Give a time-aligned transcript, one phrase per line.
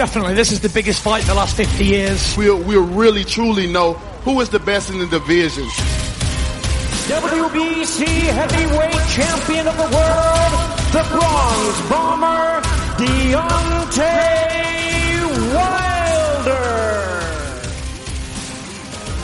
[0.00, 2.34] Definitely, this is the biggest fight in the last 50 years.
[2.34, 3.92] We'll, we'll really truly know
[4.24, 5.64] who is the best in the division.
[7.04, 10.52] WBC heavyweight champion of the world,
[10.96, 12.62] the Bronze Bomber,
[12.96, 14.40] Deontay
[15.54, 17.04] Wilder.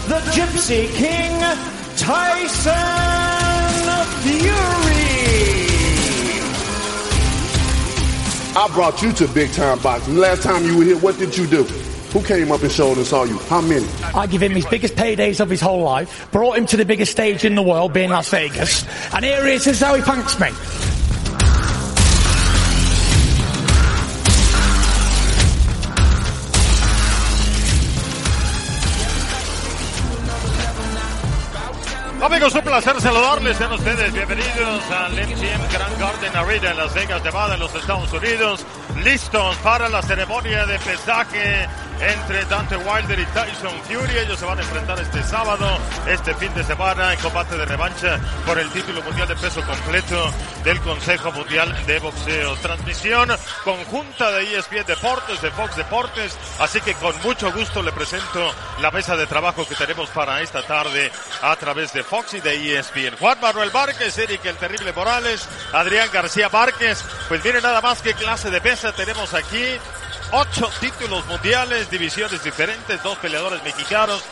[0.08, 1.40] The Gypsy King,
[1.96, 2.74] Tyson
[4.20, 4.85] Fury.
[8.56, 10.16] I brought you to big time boxing.
[10.16, 11.64] Last time you were here, what did you do?
[11.64, 13.36] Who came up and showed and saw you?
[13.36, 13.86] How many?
[14.14, 17.12] I give him his biggest paydays of his whole life, brought him to the biggest
[17.12, 20.00] stage in the world, being Las Vegas, and here he is, this is how he
[20.00, 20.48] thanks me.
[32.26, 33.56] Amigos, un placer saludarles.
[33.56, 38.12] Sean ustedes bienvenidos al MGM Grand Garden Arena en Las Vegas, Nevada, en los Estados
[38.12, 38.66] Unidos.
[39.04, 41.68] Listos para la ceremonia de pesaje
[42.00, 44.18] entre Dante Wilder y Tyson Fury.
[44.18, 45.66] Ellos se van a enfrentar este sábado,
[46.06, 50.32] este fin de semana, en combate de revancha por el título mundial de peso completo
[50.64, 52.56] del Consejo Mundial de Boxeo.
[52.56, 53.30] Transmisión
[53.64, 56.36] conjunta de ESPN Deportes, de Fox Deportes.
[56.60, 60.62] Así que con mucho gusto le presento la mesa de trabajo que tenemos para esta
[60.62, 61.10] tarde
[61.42, 63.16] a través de Fox y de ESPN.
[63.18, 67.04] Juan Manuel Márquez, Eric el Terrible Morales, Adrián García Márquez.
[67.28, 69.78] Pues miren nada más qué clase de mesa tenemos aquí.
[70.32, 74.22] Ocho títulos mundiales, divisiones diferentes, dos peleadores mexicanos,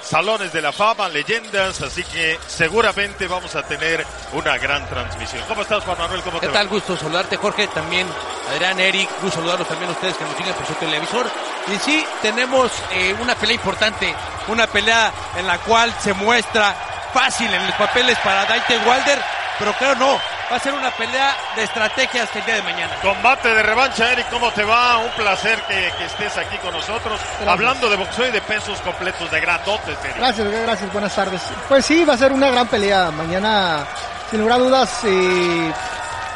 [0.00, 5.42] salones de la fama, leyendas, así que seguramente vamos a tener una gran transmisión.
[5.48, 6.22] ¿Cómo estás, Juan Manuel?
[6.22, 6.66] ¿Cómo ¿Qué te tal?
[6.66, 6.70] va?
[6.70, 7.66] Gusto saludarte, Jorge.
[7.68, 8.06] También
[8.52, 9.10] Adrián, Eric.
[9.20, 11.26] Gusto saludarlos también a ustedes que nos siguen por su televisor.
[11.66, 14.14] Y sí, tenemos eh, una pelea importante.
[14.48, 16.74] Una pelea en la cual se muestra
[17.12, 19.20] fácil en los papeles para Dante Wilder.
[19.58, 20.39] Pero claro, no.
[20.50, 22.96] Va a ser una pelea de estrategias el día de mañana.
[23.02, 24.98] Combate de revancha, Eric, ¿cómo te va?
[24.98, 29.30] Un placer que, que estés aquí con nosotros, hablando de boxeo y de pesos completos,
[29.30, 30.16] de grandotes, Eric.
[30.16, 31.40] Gracias, gracias, buenas tardes.
[31.68, 33.12] Pues sí, va a ser una gran pelea.
[33.12, 33.86] Mañana,
[34.28, 35.72] sin lugar a dudas, eh,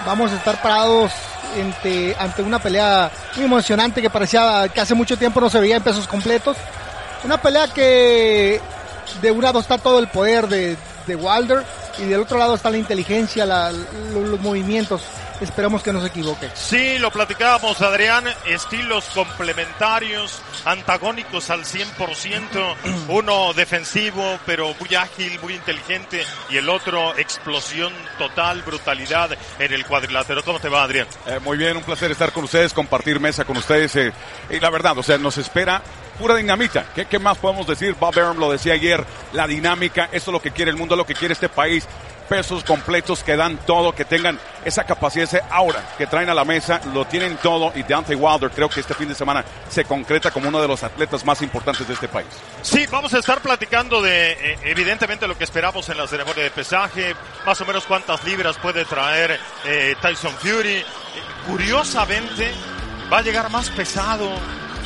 [0.07, 1.11] vamos a estar parados
[1.61, 5.77] ante, ante una pelea muy emocionante que parecía que hace mucho tiempo no se veía
[5.77, 6.57] en pesos completos.
[7.25, 8.61] Una pelea que
[9.21, 11.65] de un lado está todo el poder de, de Wilder
[11.99, 15.03] y del otro lado está la inteligencia, la- lo- los movimientos.
[15.41, 16.49] Esperemos que no se equivoque.
[16.55, 22.75] Sí, lo platicábamos, Adrián, estilos complementarios, antagónicos al 100%,
[23.09, 29.85] uno defensivo, pero muy ágil, muy inteligente, y el otro explosión total, brutalidad en el
[29.87, 30.43] cuadrilátero.
[30.45, 31.07] ¿Cómo te va, Adrián?
[31.27, 33.95] Eh, muy bien, un placer estar con ustedes, compartir mesa con ustedes.
[33.97, 34.13] eh,
[34.51, 35.83] y la verdad, o sea, nos espera
[36.15, 36.87] pura dinamita.
[36.95, 37.95] ¿Qué, qué más podemos decir?
[37.99, 41.07] Bob Arum lo decía ayer, la dinámica, esto es lo que quiere el mundo, lo
[41.07, 41.87] que quiere este país.
[42.29, 46.47] Pesos completos que dan todo, que tengan esa capacidad, ese aura que traen a la
[46.47, 47.71] mesa, lo tienen todo.
[47.75, 50.83] Y Deontay Wilder creo que este fin de semana se concreta como uno de los
[50.83, 52.29] atletas más importantes de este país.
[52.63, 56.51] Sí, vamos a estar platicando de, eh, evidentemente, lo que esperamos en la ceremonia de
[56.51, 57.15] pesaje,
[57.45, 60.77] más o menos cuántas libras puede traer eh, Tyson Fury.
[60.77, 60.85] Eh,
[61.47, 62.53] curiosamente,
[63.13, 64.31] va a llegar más pesado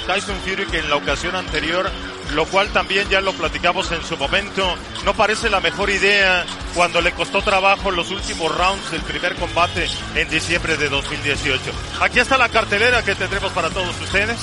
[0.09, 1.87] Tyson Fury que en la ocasión anterior,
[2.35, 4.75] lo cual también ya lo platicamos en su momento.
[5.05, 9.87] No parece la mejor idea cuando le costó trabajo los últimos rounds del primer combate
[10.15, 11.61] en diciembre de 2018.
[12.01, 14.39] Aquí está la cartelera que tendremos para todos ustedes.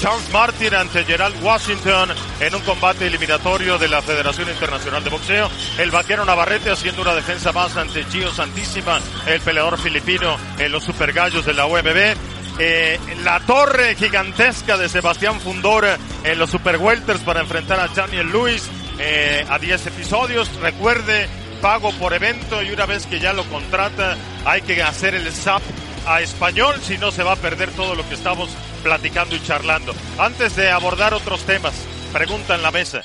[0.00, 5.50] Charles Martin ante Gerald Washington en un combate eliminatorio de la Federación Internacional de Boxeo.
[5.76, 10.84] El vaquero Navarrete haciendo una defensa más ante Gio Santísima, el peleador filipino en los
[10.84, 12.16] Super Gallos de la UMB.
[12.62, 15.86] Eh, la torre gigantesca de Sebastián Fundor
[16.22, 20.54] en los Super Welters para enfrentar a Daniel Lewis eh, a 10 episodios.
[20.56, 21.26] Recuerde,
[21.62, 25.62] pago por evento y una vez que ya lo contrata hay que hacer el SAP
[26.06, 28.50] a español, si no se va a perder todo lo que estamos
[28.82, 29.94] platicando y charlando.
[30.18, 31.72] Antes de abordar otros temas,
[32.12, 33.00] pregunta en la mesa.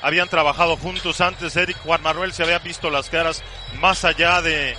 [0.00, 3.42] Habían trabajado juntos antes, Eric Juan Manuel, se habían visto las caras
[3.78, 4.74] más allá de,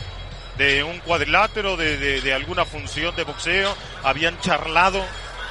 [0.58, 5.04] de un cuadrilátero, de, de, de alguna función de boxeo, habían charlado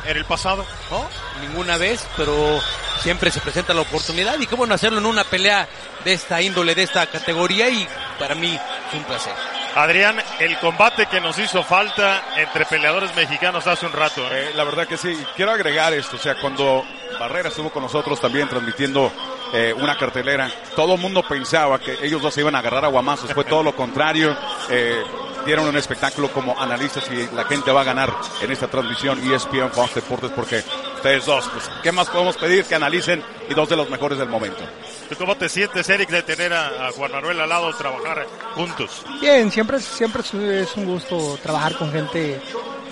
[0.06, 0.64] en el pasado.
[0.90, 1.08] ¿no?
[1.40, 2.60] Ninguna vez, pero
[3.00, 5.68] siempre se presenta la oportunidad y cómo no hacerlo en una pelea
[6.04, 7.86] de esta índole, de esta categoría y
[8.18, 8.54] para mí
[8.88, 9.32] es un placer.
[9.74, 14.22] Adrián, el combate que nos hizo falta entre peleadores mexicanos hace un rato.
[14.26, 14.48] ¿eh?
[14.48, 15.16] Eh, la verdad que sí.
[15.34, 16.84] Quiero agregar esto, o sea, cuando
[17.18, 19.10] Barrera estuvo con nosotros también transmitiendo
[19.52, 22.88] eh, una cartelera, todo el mundo pensaba que ellos dos se iban a agarrar a
[22.88, 23.32] guamazos.
[23.32, 24.36] Fue todo lo contrario.
[24.70, 25.02] Eh,
[25.44, 29.70] dieron un espectáculo como analistas y la gente va a ganar en esta transmisión ESPN
[29.72, 30.62] Fox Deportes porque
[30.94, 33.20] ustedes dos, pues, ¿qué más podemos pedir que analicen
[33.50, 34.62] y dos de los mejores del momento?
[35.08, 39.02] ¿Tú cómo te sientes, Eric, de tener a, a Juan Manuel al lado, trabajar juntos?
[39.20, 42.40] Bien, siempre, es- siempre es, es un gusto trabajar con gente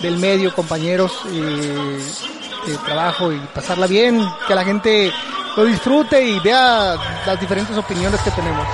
[0.02, 1.98] del medio, compañeros eh,
[2.66, 5.12] de trabajo y pasarla bien, que la gente
[5.56, 6.96] lo disfrute y vea
[7.26, 8.66] las diferentes opiniones que tenemos.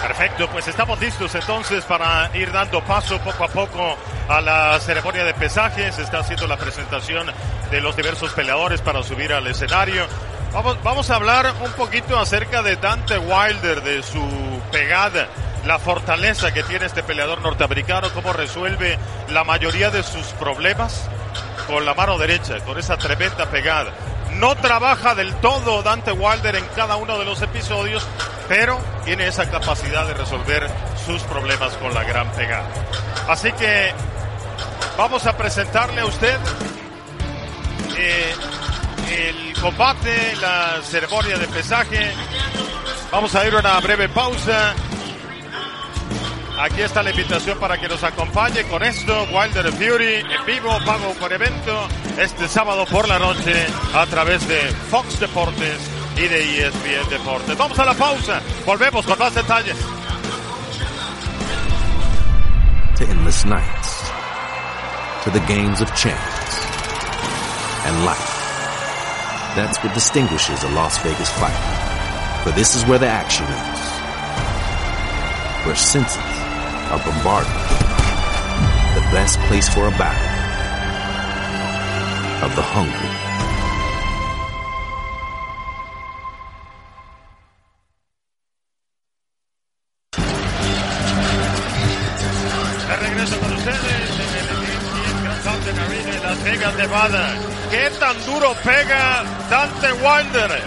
[0.00, 3.96] Perfecto, pues estamos listos entonces para ir dando paso poco a poco
[4.28, 5.90] a la ceremonia de pesaje.
[5.92, 7.26] Se está haciendo la presentación
[7.70, 10.06] de los diversos peleadores para subir al escenario.
[10.52, 14.22] Vamos, vamos a hablar un poquito acerca de Dante Wilder, de su
[14.70, 15.26] pegada,
[15.66, 18.98] la fortaleza que tiene este peleador norteamericano, cómo resuelve
[19.30, 21.08] la mayoría de sus problemas
[21.66, 23.92] con la mano derecha, con esa tremenda pegada.
[24.34, 28.06] No trabaja del todo Dante Wilder en cada uno de los episodios,
[28.48, 30.68] pero tiene esa capacidad de resolver
[31.06, 32.68] sus problemas con la gran pegada.
[33.28, 33.92] Así que
[34.98, 36.36] vamos a presentarle a usted
[37.96, 38.34] eh,
[39.12, 42.12] el combate, la ceremonia de pesaje.
[43.12, 44.74] Vamos a ir a una breve pausa.
[46.58, 51.12] Aquí está la invitación para que nos acompañe con esto, Wilder Fury en vivo, pago
[51.14, 55.78] por evento, este sábado por la noche a través de Fox Deportes
[56.16, 57.58] y de ESPN Deportes.
[57.58, 59.76] Vamos a la pausa, volvemos con más detalles.
[62.98, 64.12] To endless nights,
[65.24, 66.66] to the games of chance
[67.86, 68.34] and life.
[69.56, 72.44] That's what distinguishes a Las Vegas fight.
[72.44, 73.80] For this is where the action is.
[75.66, 76.33] Where senses
[76.90, 77.52] are bombarded.
[78.94, 80.30] The best place for a battle
[82.44, 83.24] of the hungry.
[97.70, 100.62] ¿Qué tan duro pega Dante Wilder?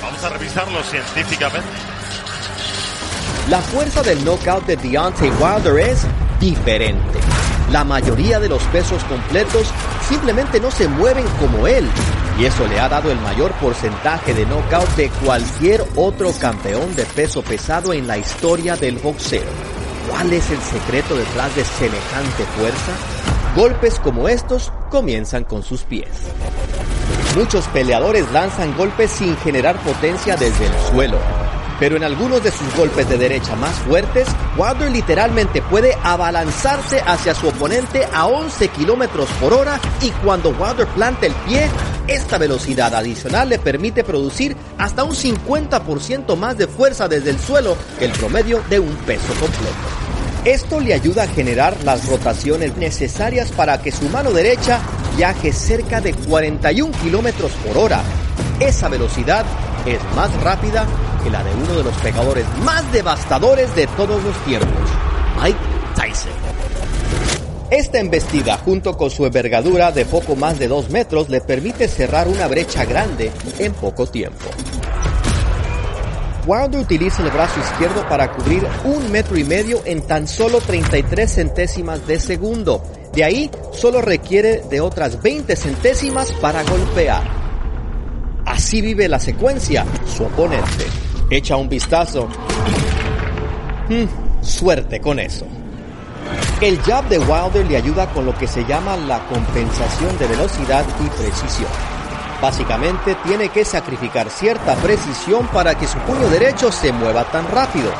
[0.00, 1.95] Vamos a revisarlo científicamente.
[3.48, 6.04] La fuerza del knockout de Deontay Wilder es
[6.40, 7.20] diferente.
[7.70, 9.68] La mayoría de los pesos completos
[10.08, 11.88] simplemente no se mueven como él.
[12.40, 17.04] Y eso le ha dado el mayor porcentaje de knockout de cualquier otro campeón de
[17.04, 19.44] peso pesado en la historia del boxeo.
[20.10, 22.92] ¿Cuál es el secreto detrás de semejante fuerza?
[23.54, 26.10] Golpes como estos comienzan con sus pies.
[27.36, 31.45] Muchos peleadores lanzan golpes sin generar potencia desde el suelo.
[31.78, 34.26] Pero en algunos de sus golpes de derecha más fuertes,
[34.56, 40.86] Wilder literalmente puede abalanzarse hacia su oponente a 11 kilómetros por hora y cuando Wilder
[40.88, 41.68] planta el pie,
[42.06, 47.76] esta velocidad adicional le permite producir hasta un 50% más de fuerza desde el suelo
[47.98, 50.06] que el promedio de un peso completo.
[50.44, 54.80] Esto le ayuda a generar las rotaciones necesarias para que su mano derecha
[55.16, 58.02] viaje cerca de 41 kilómetros por hora.
[58.60, 59.44] Esa velocidad
[59.84, 60.86] es más rápida
[61.30, 64.90] la de uno de los pegadores más devastadores de todos los tiempos,
[65.42, 65.58] Mike
[65.94, 66.32] Tyson.
[67.70, 72.28] Esta embestida, junto con su envergadura de poco más de 2 metros, le permite cerrar
[72.28, 74.44] una brecha grande en poco tiempo.
[76.46, 81.28] Wilder utiliza el brazo izquierdo para cubrir un metro y medio en tan solo 33
[81.32, 82.84] centésimas de segundo.
[83.12, 87.24] De ahí solo requiere de otras 20 centésimas para golpear.
[88.44, 91.05] Así vive la secuencia su oponente.
[91.28, 92.28] Echa un vistazo.
[93.88, 95.44] Hmm, suerte con eso.
[96.60, 100.84] El jab de Wilder le ayuda con lo que se llama la compensación de velocidad
[101.04, 101.70] y precisión.
[102.40, 107.90] Básicamente tiene que sacrificar cierta precisión para que su puño derecho se mueva tan rápido.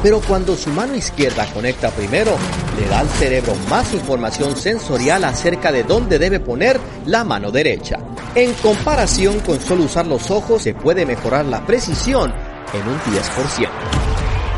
[0.00, 2.36] Pero cuando su mano izquierda conecta primero,
[2.78, 7.98] le da al cerebro más información sensorial acerca de dónde debe poner la mano derecha.
[8.36, 12.32] En comparación con solo usar los ojos, se puede mejorar la precisión
[12.72, 13.68] en un 10%.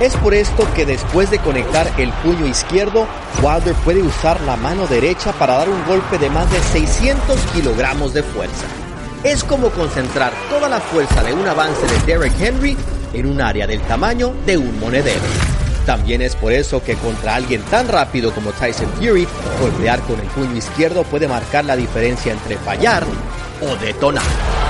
[0.01, 3.07] Es por esto que después de conectar el puño izquierdo,
[3.43, 8.15] Wilder puede usar la mano derecha para dar un golpe de más de 600 kilogramos
[8.15, 8.67] de fuerza.
[9.25, 12.79] Es como concentrar toda la fuerza de un avance de Derek Henry
[13.13, 15.21] en un área del tamaño de un monedero.
[15.85, 19.29] También es por eso que contra alguien tan rápido como Tyson Fury,
[19.61, 23.05] golpear con el puño izquierdo puede marcar la diferencia entre fallar
[23.61, 24.70] o detonar.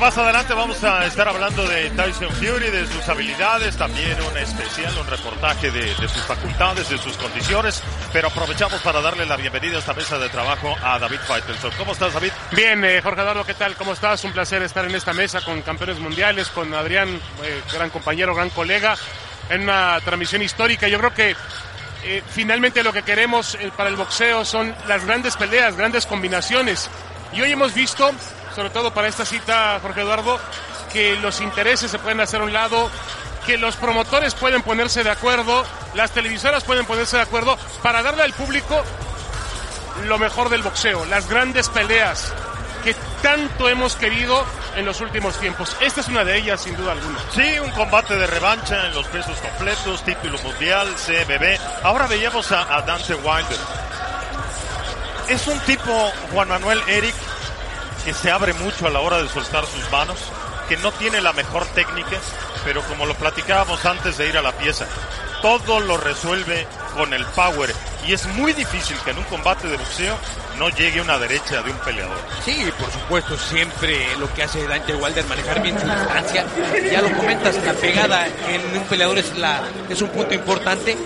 [0.00, 4.96] Más adelante vamos a estar hablando de Tyson Fury, de sus habilidades, también un especial,
[4.98, 9.76] un reportaje de, de, sus facultades, de sus condiciones, pero aprovechamos para darle la bienvenida
[9.76, 11.70] a esta mesa de trabajo a David Faitelson.
[11.76, 12.30] ¿Cómo estás, David?
[12.52, 13.76] Bien, eh, Jorge Eduardo, ¿qué tal?
[13.76, 14.24] ¿Cómo estás?
[14.24, 18.48] Un placer estar en esta mesa con campeones mundiales, con Adrián, eh, gran compañero, gran
[18.48, 18.96] colega,
[19.50, 20.88] en una transmisión histórica.
[20.88, 21.36] Yo creo que
[22.04, 26.88] eh, finalmente lo que queremos eh, para el boxeo son las grandes peleas, grandes combinaciones.
[27.32, 28.10] Y hoy hemos visto
[28.54, 30.38] sobre todo para esta cita, Jorge Eduardo,
[30.92, 32.90] que los intereses se pueden hacer a un lado,
[33.46, 35.64] que los promotores pueden ponerse de acuerdo,
[35.94, 38.82] las televisoras pueden ponerse de acuerdo para darle al público
[40.04, 42.32] lo mejor del boxeo, las grandes peleas
[42.82, 44.44] que tanto hemos querido
[44.76, 45.76] en los últimos tiempos.
[45.80, 47.18] Esta es una de ellas, sin duda alguna.
[47.34, 51.58] Sí, un combate de revancha en los pesos completos, título mundial, CBB.
[51.82, 53.58] Ahora veíamos a, a Dante Wilder.
[55.28, 57.14] Es un tipo, Juan Manuel Eric,
[58.04, 60.18] que se abre mucho a la hora de soltar sus manos,
[60.68, 62.18] que no tiene la mejor técnica,
[62.64, 64.86] pero como lo platicábamos antes de ir a la pieza,
[65.42, 67.74] todo lo resuelve con el power.
[68.06, 70.16] Y es muy difícil que en un combate de boxeo
[70.60, 72.16] no llegue una derecha de un peleador.
[72.44, 76.44] Sí, por supuesto, siempre lo que hace Dante Wilder manejar bien su distancia.
[76.92, 80.96] Ya lo comentas, la pegada en un peleador es la es un punto importante,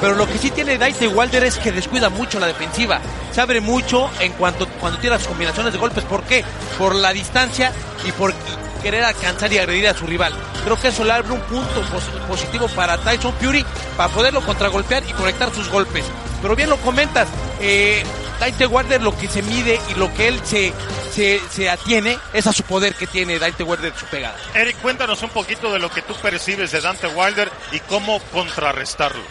[0.00, 3.00] pero lo que sí tiene Dante Wilder es que descuida mucho la defensiva.
[3.32, 6.44] Se abre mucho en cuanto cuando tiene las combinaciones de golpes, ¿por qué?
[6.76, 7.72] Por la distancia
[8.04, 8.34] y por
[8.82, 10.34] querer alcanzar y agredir a su rival.
[10.64, 13.64] Creo que eso le abre un punto pos- positivo para Tyson Fury
[13.96, 16.04] para poderlo contragolpear y conectar sus golpes.
[16.42, 17.28] Pero bien lo comentas,
[17.60, 18.02] eh,
[18.40, 20.72] Dante Wilder lo que se mide y lo que él se,
[21.12, 24.36] se, se atiene es a su poder que tiene Dante Wilder su pegada.
[24.54, 29.22] Eric, cuéntanos un poquito de lo que tú percibes de Dante Wilder y cómo contrarrestarlo.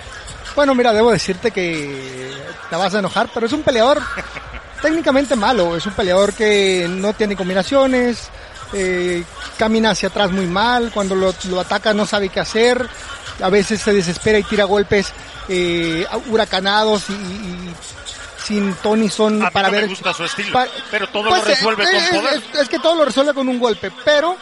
[0.56, 2.32] Bueno, mira, debo decirte que
[2.70, 4.02] te vas a enojar, pero es un peleador
[4.82, 5.76] técnicamente malo.
[5.76, 8.30] Es un peleador que no tiene combinaciones,
[8.74, 9.24] eh,
[9.58, 12.88] camina hacia atrás muy mal, cuando lo, lo ataca no sabe qué hacer,
[13.42, 15.12] a veces se desespera y tira golpes
[15.50, 17.76] eh, huracanados y, y
[18.44, 19.90] sin Tony son A mí para no me ver.
[19.90, 20.60] gusta su estilo,
[20.92, 22.44] pero todo Pues, lo resuelve eh, con es, poder.
[22.54, 24.36] es- es que todo lo resuelve con un golpe, pero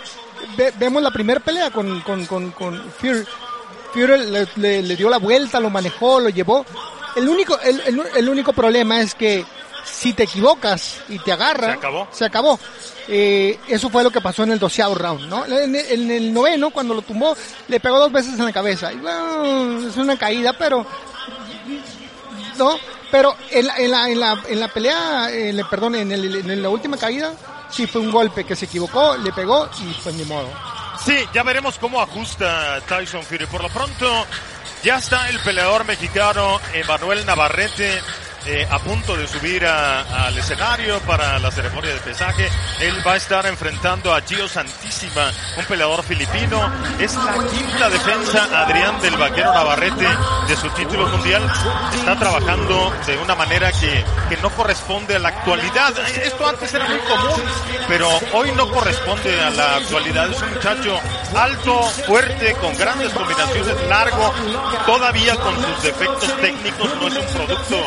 [0.58, 3.24] ve- vemos la primera pelea con, con, con, con Fury.
[3.93, 6.65] Fury le, le- le dio la vuelta, lo manejó, lo llevó.
[7.15, 9.46] El único, el, el- el único problema es que
[9.84, 12.08] si te equivocas y te agarra, Se acabó.
[12.12, 12.60] se acabó.
[13.08, 15.46] Eh, eso fue lo que pasó en el doceavo round, ¿no?
[15.46, 17.36] En, en el noveno, cuando lo tumbó,
[17.67, 18.93] le pegó dos veces en la cabeza.
[18.93, 20.86] Y bueno, es una caída, pero
[22.58, 22.77] no,
[23.12, 26.62] pero en la, en la, en la, en la pelea, en el- perdón, en, el,
[26.62, 27.34] la última caída,
[27.70, 30.48] sí fue un golpe que se equivocó, le pegó y pues ni modo.
[31.06, 33.46] Sí, ya veremos cómo ajusta Tyson Fury.
[33.48, 34.25] Por lo pronto,
[34.84, 38.00] ya está el peleador mexicano Emanuel Navarrete
[38.45, 42.50] eh, a punto de subir al escenario para la ceremonia de pesaje.
[42.79, 46.71] Él va a estar enfrentando a Gio Santísima, un peleador filipino.
[47.00, 50.07] Es la quinta defensa, Adrián del Vaquero Navarrete,
[50.48, 51.43] de su título mundial.
[51.93, 55.93] Está trabajando de una manera que, que no corresponde a la actualidad.
[56.24, 57.41] Esto antes era muy común,
[57.88, 60.31] pero hoy no corresponde a la actualidad.
[60.31, 61.00] Es un muchacho
[61.36, 64.33] alto, fuerte, con grandes combinaciones, largo,
[64.86, 66.89] todavía con sus defectos técnicos.
[67.00, 67.77] No es un producto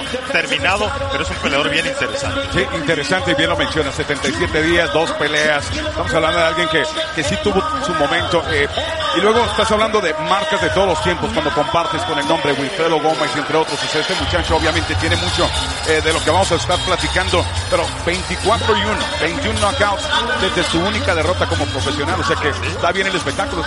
[0.46, 2.40] terminado, pero es un peleador bien interesante.
[2.52, 3.90] Sí, interesante y bien lo menciona.
[3.92, 5.70] 77 días, dos peleas.
[5.70, 6.82] Estamos hablando de alguien que,
[7.14, 8.42] que sí tuvo su momento.
[8.50, 8.68] eh,
[9.16, 12.52] y luego estás hablando de marcas de todos los tiempos cuando compartes con el nombre
[12.52, 13.80] Wilfredo Gómez, entre otros.
[13.80, 15.48] O sea, este muchacho obviamente tiene mucho
[15.86, 17.44] eh, de lo que vamos a estar platicando.
[17.70, 20.02] Pero 24 y 1, 21 knockouts
[20.40, 22.20] desde su única derrota como profesional.
[22.20, 23.64] O sea que está bien el espectáculo.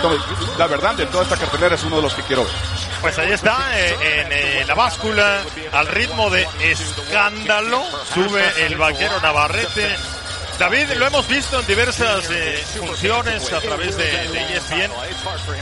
[0.58, 2.52] La verdad, de toda esta cartelera es uno de los que quiero ver.
[3.00, 5.42] Pues ahí está, eh, en eh, la báscula,
[5.72, 7.84] al ritmo de escándalo,
[8.14, 9.96] sube el vaquero Navarrete.
[10.58, 14.90] David, lo hemos visto en diversas eh, funciones a través de, de ESPN.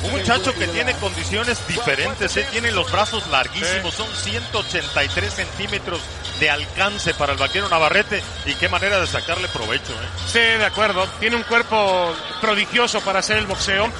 [0.04, 6.00] Un muchacho que tiene condiciones diferentes, eh, tiene los brazos larguísimos, son 183 centímetros
[6.40, 9.92] de alcance para el vaquero Navarrete y qué manera de sacarle provecho.
[9.92, 10.08] Eh.
[10.26, 11.06] Sí, de acuerdo.
[11.20, 13.90] Tiene un cuerpo prodigioso para hacer el boxeo.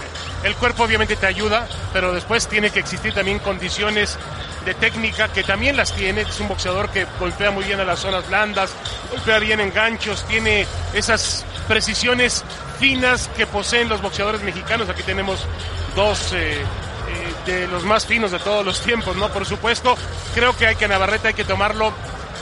[0.44, 4.16] El cuerpo obviamente te ayuda, pero después tiene que existir también condiciones
[4.66, 6.22] de técnica que también las tiene.
[6.22, 8.74] Es un boxeador que golpea muy bien a las zonas blandas,
[9.10, 12.44] golpea bien en ganchos, tiene esas precisiones
[12.78, 14.88] finas que poseen los boxeadores mexicanos.
[14.88, 15.46] Aquí tenemos
[15.94, 16.64] dos eh, eh,
[17.46, 19.28] de los más finos de todos los tiempos, ¿no?
[19.28, 19.96] Por supuesto,
[20.34, 21.92] creo que hay que Navarrete hay que tomarlo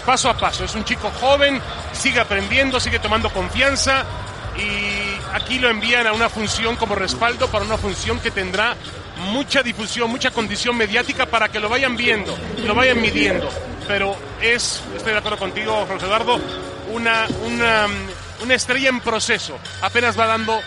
[0.06, 0.64] paso a paso.
[0.64, 1.60] Es un chico joven,
[1.92, 4.04] sigue aprendiendo, sigue tomando confianza
[4.56, 8.76] y aquí lo envían a una función como respaldo para una función que tendrá
[9.16, 13.48] mucha difusión, mucha condición mediática para que lo vayan viendo, lo vayan midiendo.
[13.86, 16.40] Pero es, estoy de acuerdo contigo, José Eduardo,
[16.92, 19.58] una, una, estrella en proceso.
[19.82, 20.60] Apenas va dando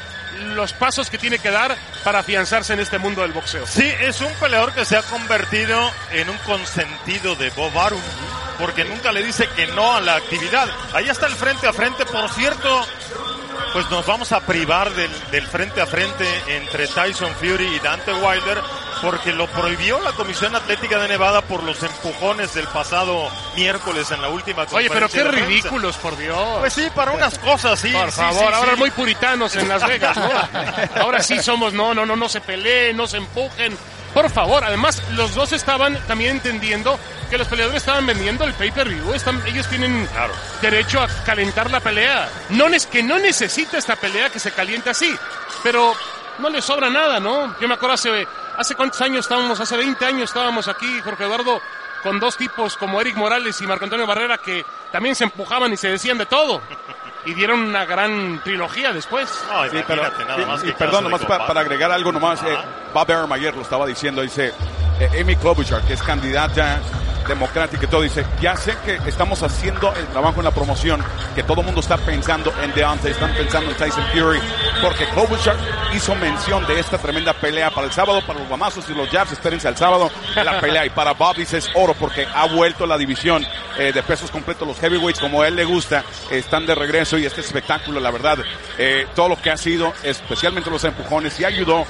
[0.54, 3.66] los pasos que tiene que dar para afianzarse en este mundo del boxeo.
[3.66, 8.02] Sí, es un peleador que se ha convertido en un consentido de Bob Arum,
[8.60, 10.70] porque nunca le dice que no a la actividad.
[10.94, 12.86] Ahí está el frente a frente, por cierto,
[13.74, 18.14] pues nos vamos a privar del, del frente a frente entre Tyson Fury y Dante
[18.14, 18.60] Wilder,
[19.02, 24.22] porque lo prohibió la Comisión Atlética de Nevada por los empujones del pasado miércoles en
[24.22, 26.60] la última Oye, pero qué ridículos, por Dios.
[26.60, 27.92] Pues sí, para unas cosas, sí.
[27.92, 28.80] Por sí, favor, sí, ahora sí.
[28.80, 30.30] muy puritanos en Las Vegas, ¿no?
[31.02, 33.78] Ahora sí somos, no, no, no, no se peleen, no se empujen.
[34.18, 39.14] Por favor, además, los dos estaban también entendiendo que los peleadores estaban vendiendo el pay-per-view.
[39.46, 40.10] Ellos tienen
[40.60, 42.28] derecho a calentar la pelea.
[42.50, 45.16] No es que no necesita esta pelea que se caliente así,
[45.62, 45.94] pero
[46.40, 47.60] no le sobra nada, ¿no?
[47.60, 51.62] Yo me acuerdo hace, hace cuántos años estábamos, hace 20 años estábamos aquí, Jorge Eduardo,
[52.02, 55.78] con dos tipos como Eric Morales y Marco Antonio Barrera que también se empujaban y
[55.78, 56.60] se decían de todo.
[57.28, 59.30] Y dieron una gran trilogía después.
[59.70, 60.02] Sí, pero-
[60.64, 62.58] y- y perdón, nomás pa- para agregar algo nomás, eh,
[62.94, 64.54] Bob Arum ayer lo estaba diciendo, dice,
[65.00, 66.80] eh, Amy Klobuchar, que es candidata
[67.28, 71.04] democrática y todo, dice, ya sé que estamos haciendo el trabajo en la promoción,
[71.36, 74.40] que todo el mundo está pensando en Deontay, están pensando en Tyson Fury,
[74.82, 75.56] porque Klobuchar
[75.94, 79.32] hizo mención de esta tremenda pelea para el sábado, para los guamazos y los jabs,
[79.32, 82.98] espérense al sábado la pelea, y para Bob dice es oro, porque ha vuelto la
[82.98, 83.46] división
[83.78, 87.42] eh, de pesos completos, los heavyweights, como él le gusta, están de regreso y este
[87.42, 88.38] espectáculo, la verdad,
[88.78, 91.86] eh, todo lo que ha sido, especialmente los empujones, y ayudó,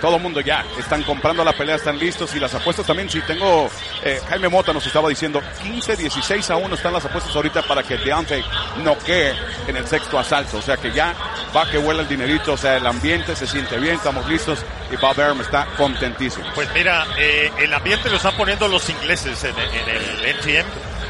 [0.00, 3.20] todo el mundo ya, están comprando la pelea, están listos, y las apuestas también, si
[3.22, 3.68] tengo,
[4.02, 7.82] eh, Jaime Mota nos estaba diciendo, 15, 16 a 1 están las apuestas ahorita para
[7.82, 8.44] que Deontay
[8.82, 9.34] noquee
[9.66, 11.14] en el sexto asalto, o sea que ya
[11.54, 14.96] va que vuela el dinerito, o sea, el ambiente se siente bien, estamos listos, y
[14.96, 16.44] Bob Arum está contentísimo.
[16.54, 20.66] Pues mira, eh, el ambiente lo están poniendo los ingleses en, el MGM.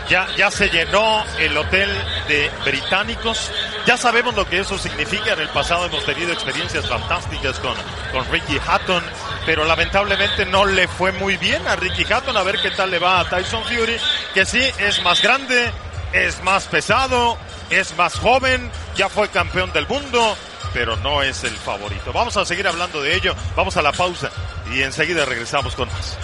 [0.08, 1.88] Ya, ya se llenó el hotel
[2.28, 3.50] de británicos.
[3.86, 5.32] Ya sabemos lo que eso significa.
[5.32, 7.74] En el pasado hemos tenido experiencias fantásticas con,
[8.12, 9.02] con Ricky Hatton,
[9.46, 12.36] pero lamentablemente no le fue muy bien a Ricky Hatton.
[12.36, 13.96] A ver qué tal le va a Tyson Fury,
[14.34, 15.70] que sí es más grande,
[16.12, 17.36] es más pesado,
[17.70, 20.36] es más joven, ya fue campeón del mundo,
[20.72, 22.12] pero no es el favorito.
[22.12, 23.34] Vamos a seguir hablando de ello.
[23.56, 24.30] Vamos a la pausa
[24.72, 26.18] y enseguida regresamos con más.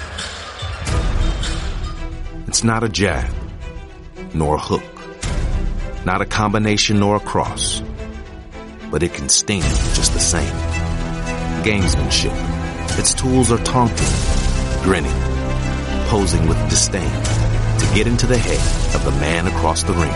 [2.46, 3.28] It's not a jab,
[4.32, 4.82] nor a hook,
[6.06, 7.82] not a combination nor a cross,
[8.90, 9.60] but it can sting
[9.94, 10.54] just the same.
[11.62, 12.47] Gamesmanship.
[12.98, 14.08] Its tools are taunting,
[14.82, 15.14] grinning,
[16.08, 17.08] posing with disdain
[17.78, 20.10] to get into the head of the man across the ring.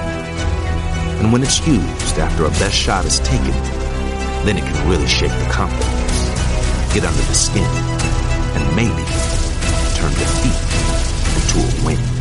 [1.22, 3.52] And when it's used after a best shot is taken,
[4.44, 9.04] then it can really shake the confidence, get under the skin, and maybe
[9.94, 10.58] turn defeat
[11.38, 12.11] into a win.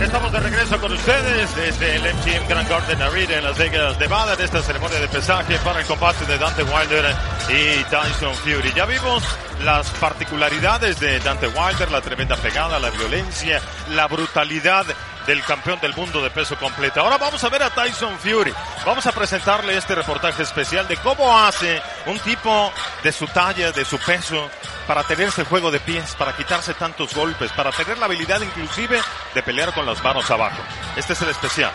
[0.00, 4.32] Estamos de regreso con ustedes desde el MGM Grand Garden Arena en Las Vegas, Nevada,
[4.32, 7.14] en esta ceremonia de pesaje para el combate de Dante Wilder
[7.50, 8.72] y Tyson Fury.
[8.74, 9.22] Ya vimos
[9.62, 13.60] las particularidades de Dante Wilder, la tremenda pegada, la violencia,
[13.90, 14.86] la brutalidad
[15.26, 17.00] del campeón del mundo de peso completo.
[17.00, 18.54] Ahora vamos a ver a Tyson Fury.
[18.86, 22.72] Vamos a presentarle este reportaje especial de cómo hace un tipo
[23.04, 24.50] de su talla, de su peso,
[24.90, 28.98] para tener ese juego de pies, para quitarse tantos golpes, para tener la habilidad inclusive
[29.32, 30.60] de pelear con las manos abajo.
[30.96, 31.70] Este es el especial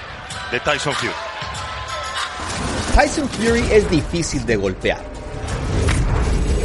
[0.51, 1.13] de Tyson Fury.
[2.93, 5.01] Tyson Fury es difícil de golpear.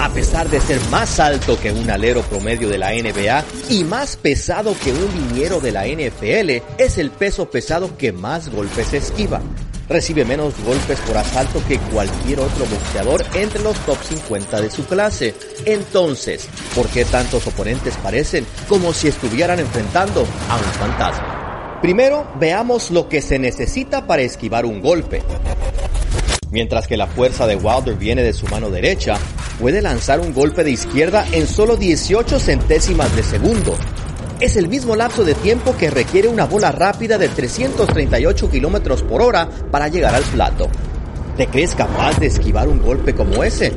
[0.00, 4.16] A pesar de ser más alto que un alero promedio de la NBA y más
[4.16, 9.40] pesado que un liniero de la NFL, es el peso pesado que más golpes esquiva.
[9.90, 14.86] Recibe menos golpes por asalto que cualquier otro boxeador entre los top 50 de su
[14.86, 15.34] clase.
[15.64, 21.78] Entonces, ¿por qué tantos oponentes parecen como si estuvieran enfrentando a un fantasma?
[21.82, 25.24] Primero, veamos lo que se necesita para esquivar un golpe.
[26.52, 29.18] Mientras que la fuerza de Wilder viene de su mano derecha,
[29.58, 33.76] puede lanzar un golpe de izquierda en solo 18 centésimas de segundo.
[34.40, 39.20] Es el mismo lapso de tiempo que requiere una bola rápida de 338 kilómetros por
[39.20, 40.70] hora para llegar al plato.
[41.36, 43.74] ¿Te crees capaz de esquivar un golpe como ese?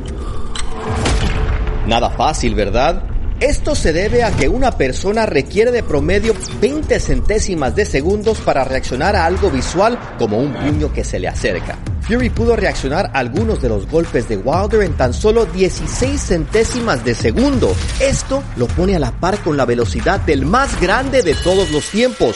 [1.85, 3.03] Nada fácil, ¿verdad?
[3.41, 8.63] Esto se debe a que una persona requiere de promedio 20 centésimas de segundos para
[8.63, 11.77] reaccionar a algo visual como un puño que se le acerca.
[12.03, 17.05] Fury pudo reaccionar a algunos de los golpes de Wilder en tan solo 16 centésimas
[17.05, 17.73] de segundo.
[18.01, 21.89] Esto lo pone a la par con la velocidad del más grande de todos los
[21.89, 22.35] tiempos.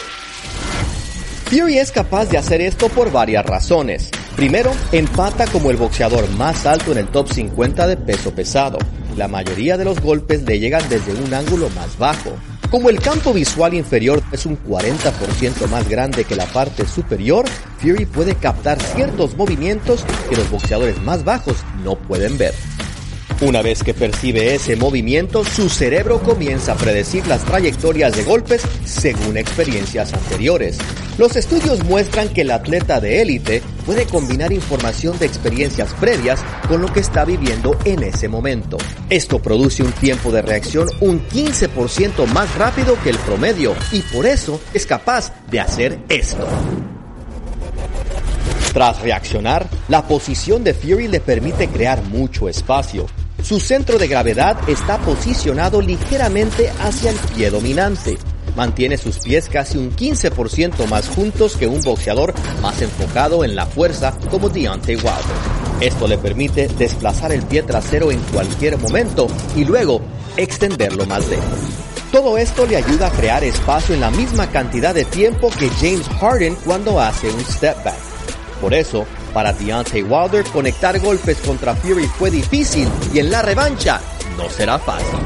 [1.49, 4.09] Fury es capaz de hacer esto por varias razones.
[4.37, 8.77] Primero, empata como el boxeador más alto en el top 50 de peso pesado.
[9.17, 12.31] La mayoría de los golpes le llegan desde un ángulo más bajo.
[12.69, 17.45] Como el campo visual inferior es un 40% más grande que la parte superior,
[17.79, 22.53] Fury puede captar ciertos movimientos que los boxeadores más bajos no pueden ver.
[23.39, 28.63] Una vez que percibe ese movimiento, su cerebro comienza a predecir las trayectorias de golpes
[28.83, 30.79] según experiencias anteriores.
[31.19, 36.81] Los estudios muestran que el atleta de élite puede combinar información de experiencias previas con
[36.81, 38.79] lo que está viviendo en ese momento.
[39.07, 44.25] Esto produce un tiempo de reacción un 15% más rápido que el promedio y por
[44.25, 46.47] eso es capaz de hacer esto.
[48.73, 53.05] Tras reaccionar, la posición de Fury le permite crear mucho espacio.
[53.43, 58.17] Su centro de gravedad está posicionado ligeramente hacia el pie dominante.
[58.55, 63.67] Mantiene sus pies casi un 15% más juntos que un boxeador más enfocado en la
[63.67, 65.57] fuerza como Deontay Wilder.
[65.79, 70.01] Esto le permite desplazar el pie trasero en cualquier momento y luego
[70.35, 71.59] extenderlo más lejos.
[72.11, 76.07] Todo esto le ayuda a crear espacio en la misma cantidad de tiempo que James
[76.19, 77.99] Harden cuando hace un step back.
[78.59, 84.01] Por eso, para Deontay Wilder conectar golpes contra Fury fue difícil y en la revancha
[84.37, 85.19] no será fácil.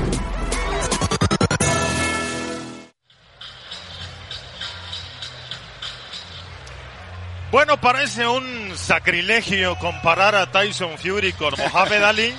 [7.52, 12.34] Bueno, parece un sacrilegio comparar a Tyson Fury con Mohamed Ali.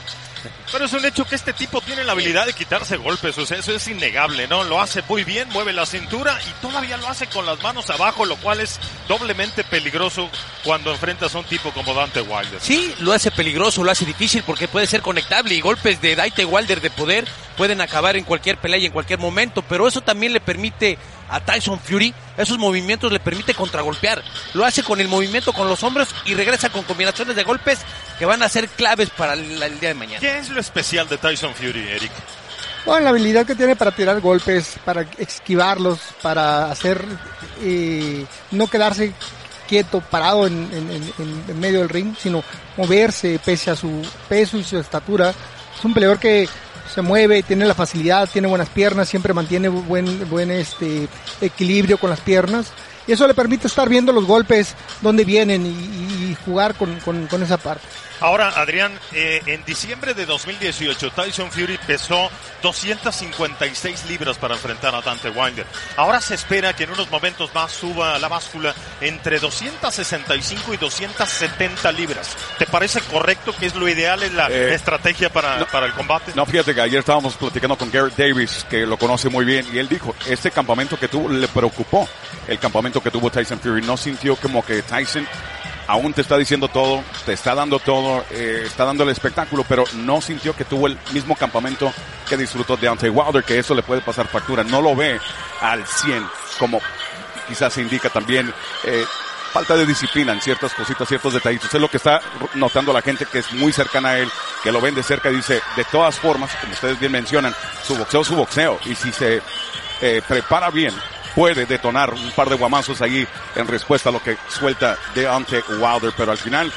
[0.71, 3.59] Pero es un hecho que este tipo tiene la habilidad de quitarse golpes, o sea,
[3.59, 4.65] eso es innegable, ¿no?
[4.65, 8.25] Lo hace muy bien, mueve la cintura y todavía lo hace con las manos abajo,
[8.25, 8.79] lo cual es
[9.09, 10.31] doblemente peligroso
[10.65, 12.61] cuando enfrentas a un tipo como Dante Wilder.
[12.61, 16.45] Sí, lo hace peligroso, lo hace difícil porque puede ser conectable y golpes de Dante
[16.45, 20.33] Wilder de poder pueden acabar en cualquier pelea y en cualquier momento, pero eso también
[20.33, 24.23] le permite a Tyson Fury, esos movimientos le permite contragolpear.
[24.55, 27.79] Lo hace con el movimiento con los hombros y regresa con combinaciones de golpes
[28.19, 30.21] que van a ser claves para el, el día de mañana.
[30.21, 32.11] ¿Qué es lo especial de Tyson Fury, Eric?
[32.85, 37.03] Bueno, la habilidad que tiene para tirar golpes, para esquivarlos, para hacer,
[37.63, 39.13] eh, no quedarse
[39.69, 42.43] quieto, parado en, en- en- en medio del ring, sino
[42.77, 45.31] moverse pese a su peso y su estatura.
[45.79, 46.49] Es un peleador que
[46.95, 51.09] se mueve, tiene la facilidad, tiene buenas piernas, siempre mantiene buen, buen este,
[51.41, 52.67] equilibrio con las piernas.
[53.07, 57.57] Y eso le permite estar viendo los golpes, dónde vienen y, jugar con- con esa
[57.57, 57.87] parte.
[58.23, 62.31] Ahora, Adrián, eh, en diciembre de 2018, Tyson Fury pesó
[62.63, 65.67] 256 libras para enfrentar a Dante Wilder.
[65.97, 71.91] Ahora se espera que en unos momentos más suba la báscula entre 265 y 270
[71.93, 72.37] libras.
[72.59, 76.31] ¿Te parece correcto que es lo ideal en la Eh, estrategia para, para el combate?
[76.37, 79.79] No, fíjate que ayer estábamos platicando con Garrett Davis, que lo conoce muy bien, y
[79.79, 82.09] él dijo, este campamento que tuvo le preocupó,
[82.47, 83.83] el campamento que tuvo Tyson Fury.
[83.83, 85.27] No sintió como que Tyson
[85.87, 89.85] aún te está diciendo todo, te está dando todo, eh, está dando el espectáculo, pero
[89.95, 91.93] no sintió que tuvo el mismo campamento
[92.29, 94.65] que disfrutó Deontay Wilder, que eso le puede pasar factura.
[94.65, 95.21] No lo ve
[95.61, 96.25] al 100,
[96.59, 96.81] como
[97.49, 98.53] quizás se indica también.
[98.85, 99.05] eh,
[99.53, 101.73] falta de disciplina en ciertas cositas, ciertos detallitos.
[101.73, 102.21] Es lo que está
[102.55, 104.31] notando la gente que es muy cercana a él,
[104.63, 107.95] que lo ven de cerca y dice, de todas formas, como ustedes bien mencionan, su
[107.95, 108.81] boxeo su boxeo.
[108.87, 109.43] Y si se
[110.01, 110.95] eh, prepara bien,
[111.35, 116.13] puede detonar un par de guamazos ahí en respuesta a lo que suelta Deontay Wilder.
[116.17, 116.73] Pero al final,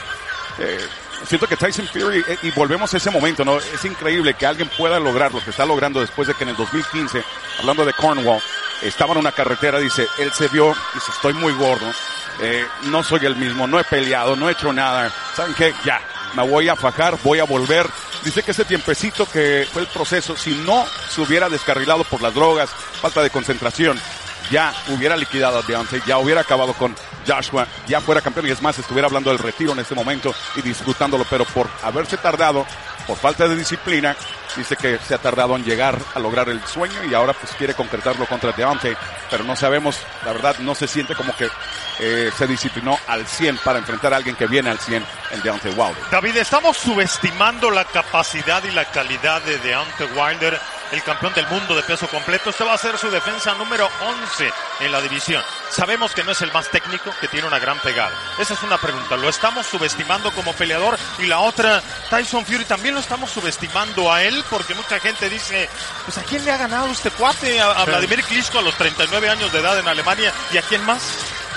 [0.59, 0.79] eh,
[1.25, 3.57] siento que Tyson Fury, eh, y volvemos a ese momento, ¿no?
[3.57, 6.55] Es increíble que alguien pueda lograr lo que está logrando después de que en el
[6.55, 7.23] 2015,
[7.59, 8.41] hablando de Cornwall,
[8.81, 11.85] estaba en una carretera, dice, él se vio, dice, estoy muy gordo,
[12.41, 15.11] eh, no soy el mismo, no he peleado, no he hecho nada.
[15.35, 15.73] ¿Saben qué?
[15.85, 16.01] Ya,
[16.35, 17.87] me voy a fajar, voy a volver.
[18.23, 22.33] Dice que ese tiempecito que fue el proceso, si no se hubiera descarrilado por las
[22.33, 22.69] drogas,
[23.01, 23.99] falta de concentración,
[24.51, 26.95] ya hubiera liquidado a Deontay, ya hubiera acabado con
[27.27, 28.47] Joshua, ya fuera campeón.
[28.47, 32.17] Y es más, estuviera hablando del retiro en este momento y disfrutándolo, pero por haberse
[32.17, 32.65] tardado,
[33.07, 34.15] por falta de disciplina,
[34.55, 37.73] dice que se ha tardado en llegar a lograr el sueño y ahora pues quiere
[37.73, 38.95] concretarlo contra Deontay,
[39.29, 41.49] pero no sabemos, la verdad no se siente como que
[41.99, 45.71] eh, se disciplinó al 100 para enfrentar a alguien que viene al 100 en Deontay
[45.71, 46.03] Wilder.
[46.11, 50.59] David, estamos subestimando la capacidad y la calidad de Deontay Wilder,
[50.91, 52.49] el campeón del mundo de peso completo.
[52.49, 55.43] Este va a ser su defensa número 11 en la división.
[55.69, 58.11] Sabemos que no es el más técnico, que tiene una gran pegada.
[58.39, 59.17] Esa es una pregunta.
[59.17, 60.97] ¿Lo estamos subestimando como peleador?
[61.19, 65.69] Y la otra, Tyson Fury, también lo estamos subestimando a él, porque mucha gente dice,
[66.05, 67.59] pues ¿a quién le ha ganado este cuate?
[67.59, 67.83] A.
[67.85, 70.31] Vladimir Klitschko a los 39 años de edad en Alemania.
[70.53, 71.01] ¿Y a quién más?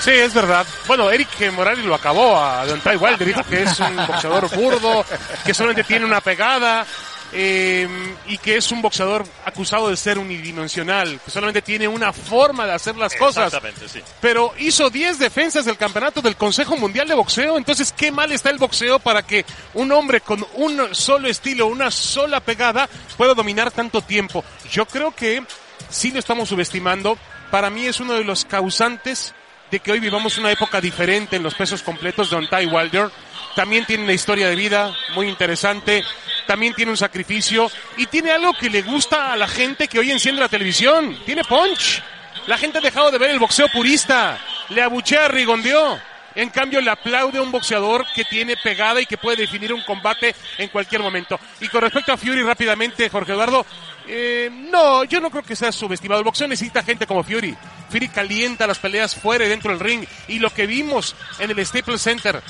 [0.00, 0.64] Sí, es verdad.
[0.86, 3.26] Bueno, Eric Morales lo acabó a Deontay Wilder.
[3.26, 5.04] Dijo que es un boxeador burdo,
[5.44, 6.86] que solamente tiene una pegada.
[7.32, 7.88] Eh,
[8.26, 12.72] y que es un boxeador acusado de ser unidimensional, que solamente tiene una forma de
[12.72, 13.46] hacer las cosas.
[13.46, 14.00] Exactamente, sí.
[14.20, 18.50] Pero hizo 10 defensas del campeonato del Consejo Mundial de Boxeo, entonces qué mal está
[18.50, 23.70] el boxeo para que un hombre con un solo estilo, una sola pegada, pueda dominar
[23.70, 24.44] tanto tiempo.
[24.70, 25.42] Yo creo que
[25.90, 27.18] sí lo estamos subestimando.
[27.50, 29.34] Para mí es uno de los causantes
[29.70, 33.10] de que hoy vivamos una época diferente en los pesos completos de Ontai Wilder.
[33.58, 36.04] También tiene una historia de vida muy interesante.
[36.46, 40.12] también tiene un sacrificio y tiene algo que le gusta a la gente que hoy
[40.12, 41.18] enciende la televisión.
[41.26, 42.00] Tiene punch.
[42.46, 44.38] La gente ha dejado de ver el boxeo purista.
[44.68, 45.98] Le abuchea, rigondeó.
[46.36, 49.82] En cambio, le aplaude a un boxeador que tiene pegada y que puede definir un
[49.82, 51.36] combate en cualquier momento.
[51.60, 53.66] Y con respecto a Fury, rápidamente, Jorge Eduardo,
[54.06, 56.20] eh, no, yo no creo que sea subestimado.
[56.20, 57.56] El boxeo necesita gente como Fury.
[57.90, 60.06] Fury calienta las peleas fuera y dentro del ring.
[60.28, 62.40] Y lo que vimos en el Staples Center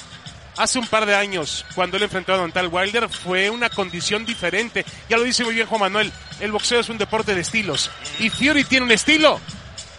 [0.59, 4.85] hace un par de años, cuando él enfrentó a Dontal Wilder, fue una condición diferente.
[5.09, 7.91] Ya lo dice muy bien Juan Manuel, el boxeo es un deporte de estilos.
[8.19, 9.41] Y Fury tiene un estilo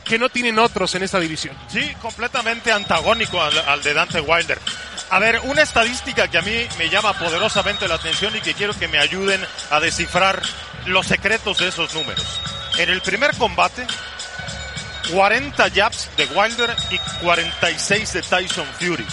[0.06, 1.56] que no tienen otros en esta división.
[1.70, 4.60] Sí, completamente antagónico al, al, de Dante Wilder.
[5.12, 8.74] A ver, una estadística que a mí me llama poderosamente la atención y que quiero
[8.74, 10.42] que me ayuden a descifrar
[10.86, 12.26] los secretos de esos números.
[12.78, 13.86] En el primer combate,
[15.12, 19.06] 40 jabs de Wilder y 46 de Tyson Fury.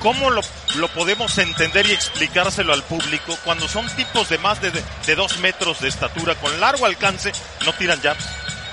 [0.00, 0.42] ¿Cómo lo,
[0.76, 5.38] lo, podemos entender y explicárselo al público cuando son tipos de más de, de, dos
[5.38, 7.32] metros de estatura con largo alcance,
[7.64, 8.24] no tiran jabs?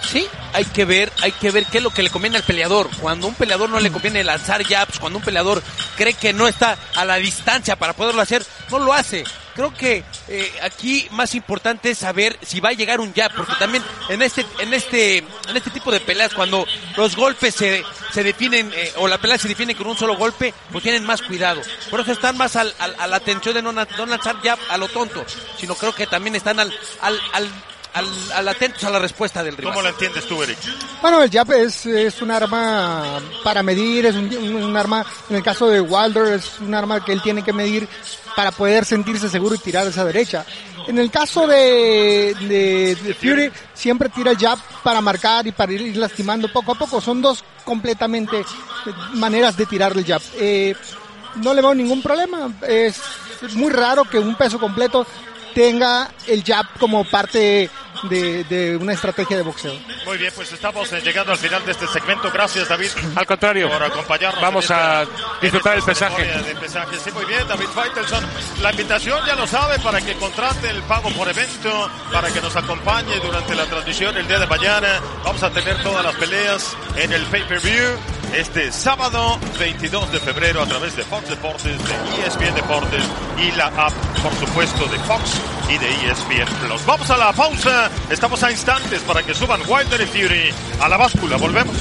[0.08, 2.90] Sí, hay que ver, hay que ver qué es lo que le conviene al peleador.
[3.02, 5.64] Cuando un peleador no le conviene lanzar jabs, cuando un peleador
[5.98, 9.24] cree que no está a la distancia para poderlo hacer, no lo hace.
[9.56, 13.54] Creo que eh, aquí más importante es saber si va a llegar un jab, porque
[13.58, 16.66] también en este, en este, en este tipo de peleas, cuando
[16.98, 20.54] los golpes se, se definen eh, o la pelea se define con un solo golpe,
[20.72, 21.62] pues tienen más cuidado.
[21.90, 24.90] Por eso están más al, a la atención de no, no lanzar jab a lo
[24.90, 25.26] tonto,
[25.58, 27.50] sino creo que también están al, al, al
[27.96, 29.74] al, al, atentos a la respuesta del rival.
[29.74, 30.58] ¿Cómo lo entiendes tú, Eric?
[31.02, 35.44] Bueno, el jab es, es un arma para medir, es un, un, arma, en el
[35.44, 37.88] caso de Wilder, es un arma que él tiene que medir
[38.36, 40.46] para poder sentirse seguro y tirar a esa derecha.
[40.88, 45.72] En el caso de, de, de Fury, siempre tira el jab para marcar y para
[45.72, 47.00] ir lastimando poco a poco.
[47.00, 48.44] Son dos completamente
[49.14, 50.22] maneras de tirar el jab.
[50.36, 50.76] Eh,
[51.38, 52.52] no le veo ningún problema.
[52.68, 53.02] Es
[53.54, 55.08] muy raro que un peso completo
[55.56, 57.70] tenga el jab como parte
[58.04, 59.74] de, de, una estrategia de boxeo.
[60.06, 62.30] Muy bien, pues estamos llegando al final de este segmento.
[62.32, 62.90] Gracias, David.
[63.16, 64.42] Al contrario, por acompañarnos.
[64.42, 65.06] Vamos esta, a
[65.42, 66.24] disfrutar el pesaje.
[66.24, 66.98] De pesaje.
[67.00, 68.24] Sí, muy bien, David Faitelson.
[68.62, 72.56] La invitación ya lo sabe para que contrate el pago por evento, para que nos
[72.56, 75.00] acompañe durante la transmisión el día de mañana.
[75.24, 77.98] Vamos a tener todas las peleas en el pay-per-view
[78.38, 83.04] este sábado 22 de febrero a través de Fox Deportes, de ESPN Deportes
[83.40, 86.86] y la app, por supuesto, de Fox y de ESPN Plus.
[86.86, 87.90] Vamos a la pausa.
[88.10, 91.38] Estamos a instantes para que suban Wilder y Fury a la báscula.
[91.38, 91.76] Volvemos.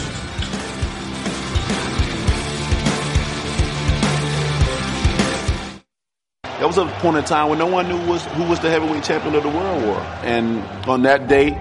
[6.59, 9.35] There was a point in time when no one knew who was the heavyweight champion
[9.35, 10.01] of the world war.
[10.23, 11.59] And on that day,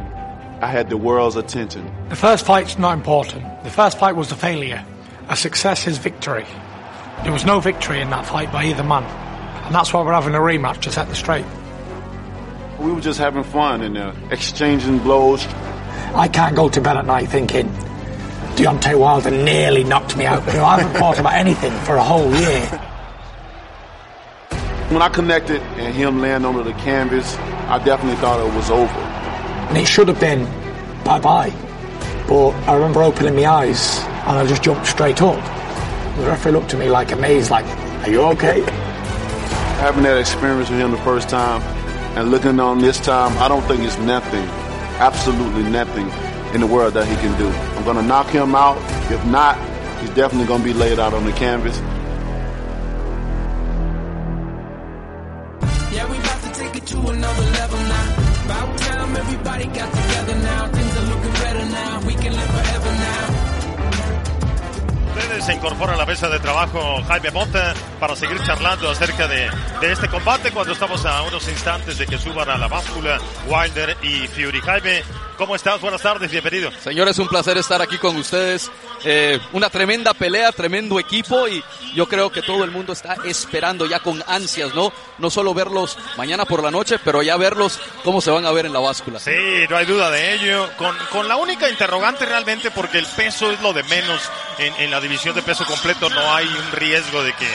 [0.63, 1.93] I had the world's attention.
[2.07, 3.43] The first fight's not important.
[3.65, 4.85] The first fight was a failure.
[5.27, 6.45] A success is victory.
[7.23, 9.03] There was no victory in that fight by either man.
[9.65, 11.43] And that's why we're having a rematch to set the straight.
[12.79, 15.45] We were just having fun and uh, exchanging blows.
[16.15, 17.67] I can't go to bed at night thinking
[18.55, 20.47] Deontay Wilder nearly knocked me out.
[20.47, 22.65] I haven't thought about anything for a whole year.
[24.93, 27.35] When I connected and him laying under the canvas,
[27.67, 29.12] I definitely thought it was over.
[29.69, 30.45] And it should have been
[31.03, 31.51] bye bye.
[32.27, 35.35] But I remember opening my eyes and I just jumped straight up.
[36.17, 37.65] The referee looked at me like amazed, like,
[38.05, 38.61] Are you okay?
[39.81, 41.61] Having that experience with him the first time
[42.15, 44.45] and looking on this time, I don't think it's nothing,
[44.99, 46.07] absolutely nothing
[46.53, 47.47] in the world that he can do.
[47.49, 48.77] I'm going to knock him out.
[49.11, 49.57] If not,
[49.99, 51.79] he's definitely going to be laid out on the canvas.
[55.91, 58.22] Yeah, we about to take it to another level now.
[58.45, 58.83] About.
[65.15, 69.49] Ustedes se incorpora a la mesa de trabajo Jaime Mota para seguir charlando acerca de,
[69.79, 73.95] de, este combate cuando estamos a unos instantes de que suban a la báscula Wilder
[74.01, 74.59] y Fury.
[74.61, 75.03] Jaime,
[75.37, 75.79] ¿cómo estás?
[75.81, 76.71] Buenas tardes, bienvenido.
[76.83, 78.71] Señores, un placer estar aquí con ustedes.
[79.03, 83.85] Eh, una tremenda pelea, tremendo equipo y yo creo que todo el mundo está esperando
[83.85, 84.93] ya con ansias, ¿no?
[85.17, 88.65] No solo verlos mañana por la noche, pero ya verlos cómo se van a ver
[88.65, 89.19] en la báscula.
[89.19, 89.31] Sí,
[89.69, 90.69] no hay duda de ello.
[90.77, 94.21] Con, con la única interrogante realmente porque el peso es lo de menos
[94.57, 97.47] en, en la división de peso completo, no hay un riesgo de que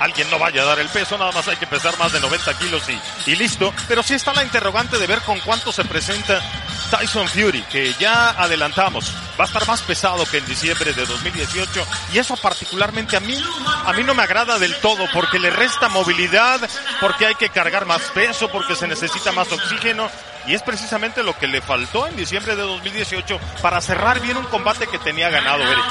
[0.00, 2.58] alguien no vaya a dar el peso, nada más hay que pesar más de 90
[2.58, 3.72] kilos y, y listo.
[3.88, 6.42] Pero sí está la interrogante de ver con cuánto se presenta
[6.90, 11.86] Tyson Fury, que ya adelantamos, va a estar más pesado que en diciembre de 2018
[12.12, 13.42] y eso particularmente a mí,
[13.84, 16.60] a mí no me agrada del todo porque le resta movilidad,
[17.00, 20.08] porque hay que cargar más peso, porque se necesita más oxígeno
[20.46, 24.44] y es precisamente lo que le faltó en diciembre de 2018 para cerrar bien un
[24.44, 25.84] combate que tenía ganado Eric.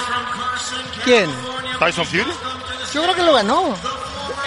[1.03, 1.29] ¿Quién?
[1.79, 2.25] Tyson Fury.
[2.93, 3.75] Yo creo que lo ganó.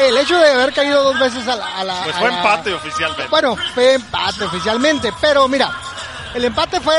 [0.00, 1.66] el hecho de haber caído dos veces a la...
[1.78, 3.26] a la- Pues a fue la- empate oficialmente.
[3.28, 5.70] Bueno, fue empate oficialmente, pero mira,
[6.34, 6.94] el empate fue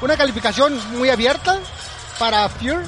[0.00, 1.58] una calificación muy abierta
[2.18, 2.84] para Fury,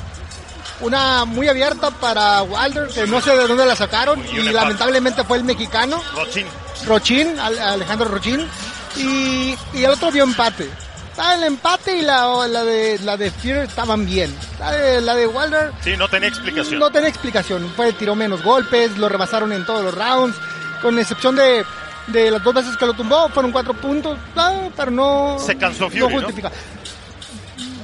[0.80, 5.38] una muy abierta para Wilder, que no sé de dónde la sacaron, Y lamentablemente fue
[5.38, 6.46] el mexicano, Rochín.
[6.86, 8.48] Rochin, Al- Alejandro Rochin,
[8.96, 10.68] y, y el otro dio empate.
[11.16, 14.36] Ah, El empate y la, la de la de Fury estaban bien.
[14.58, 16.80] La de, la de Wilder Sí, no tenía explicación.
[16.80, 17.72] no tenía explicación.
[17.76, 20.36] Fue, tiró menos golpes, lo rebasaron en todos los rounds,
[20.82, 21.64] con excepción de,
[22.08, 25.36] de las dos veces que lo tumbó, fueron cuatro puntos, ah, pero no.
[25.38, 26.10] Se cansó no Fury, ¿no?
[26.10, 26.50] justifica.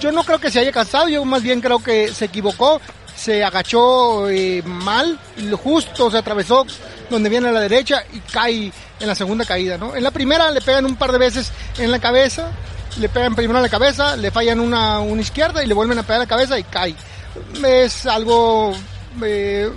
[0.00, 2.80] Yo no creo que se haya cansado, yo más bien creo que se equivocó,
[3.14, 5.18] se agachó eh, mal,
[5.62, 6.66] justo se atravesó
[7.10, 9.94] donde viene a la derecha y cae en la segunda caída, ¿no?
[9.94, 12.50] En la primera le pegan un par de veces en la cabeza,
[12.98, 16.02] le pegan primero en la cabeza, le fallan una, una izquierda y le vuelven a
[16.02, 16.94] pegar la cabeza y cae.
[17.64, 18.72] Es algo
[19.22, 19.70] eh,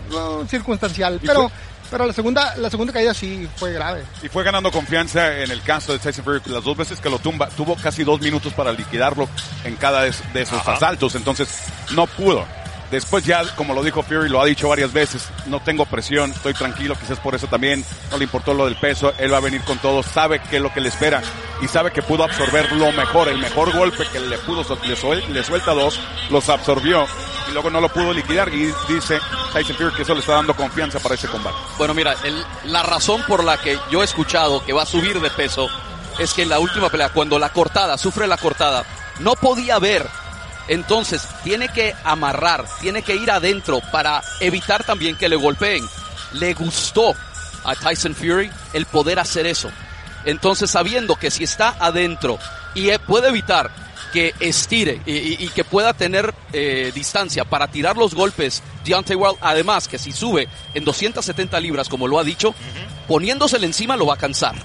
[0.49, 1.57] circunstancial, pero, fue-
[1.93, 4.03] pero la segunda, la segunda caída sí fue grave.
[4.23, 6.41] Y fue ganando confianza en el caso de Tyson Fury.
[6.47, 9.29] Las dos veces que lo tumba, tuvo casi dos minutos para liquidarlo
[9.63, 10.73] en cada de, esos Ajá.
[10.73, 11.13] asaltos.
[11.13, 11.47] Entonces,
[11.91, 12.47] no pudo.
[12.93, 16.53] Después ya, como lo dijo Fury, lo ha dicho varias veces, no tengo presión, estoy
[16.53, 19.61] tranquilo, quizás por eso también no le importó lo del peso, él va a venir
[19.63, 21.21] con todo, sabe qué es lo que le espera
[21.59, 25.25] y sabe que pudo absorber lo mejor, el mejor golpe que le pudo, le, suel-
[25.27, 27.07] le suelta dos, los absorbió
[27.49, 29.19] y luego no lo pudo liquidar y dice
[29.53, 31.57] Tyson Fury que eso le está dando confianza para ese combate.
[31.79, 32.15] Bueno, mira,
[32.65, 35.67] la razón por la que yo he escuchado que va a subir de peso
[36.19, 38.85] es que en la última pelea, cuando la cortada, sufre la cortada,
[39.19, 40.07] no podía ver.
[40.67, 45.85] Entonces, tiene que amarrar, tiene que ir adentro para evitar también que le golpeen.
[46.33, 47.13] Le gustó
[47.63, 49.69] a Tyson Fury el poder hacer eso.
[50.25, 52.39] Entonces, sabiendo que si está adentro
[52.75, 53.69] y eh, puede evitar
[54.13, 59.15] que estire y, y- y que pueda tener eh, distancia para tirar los golpes Deontay
[59.15, 62.53] Wilder, además que si sube en 270 libras, como lo ha dicho,
[63.07, 64.55] poniéndosele encima lo va a cansar.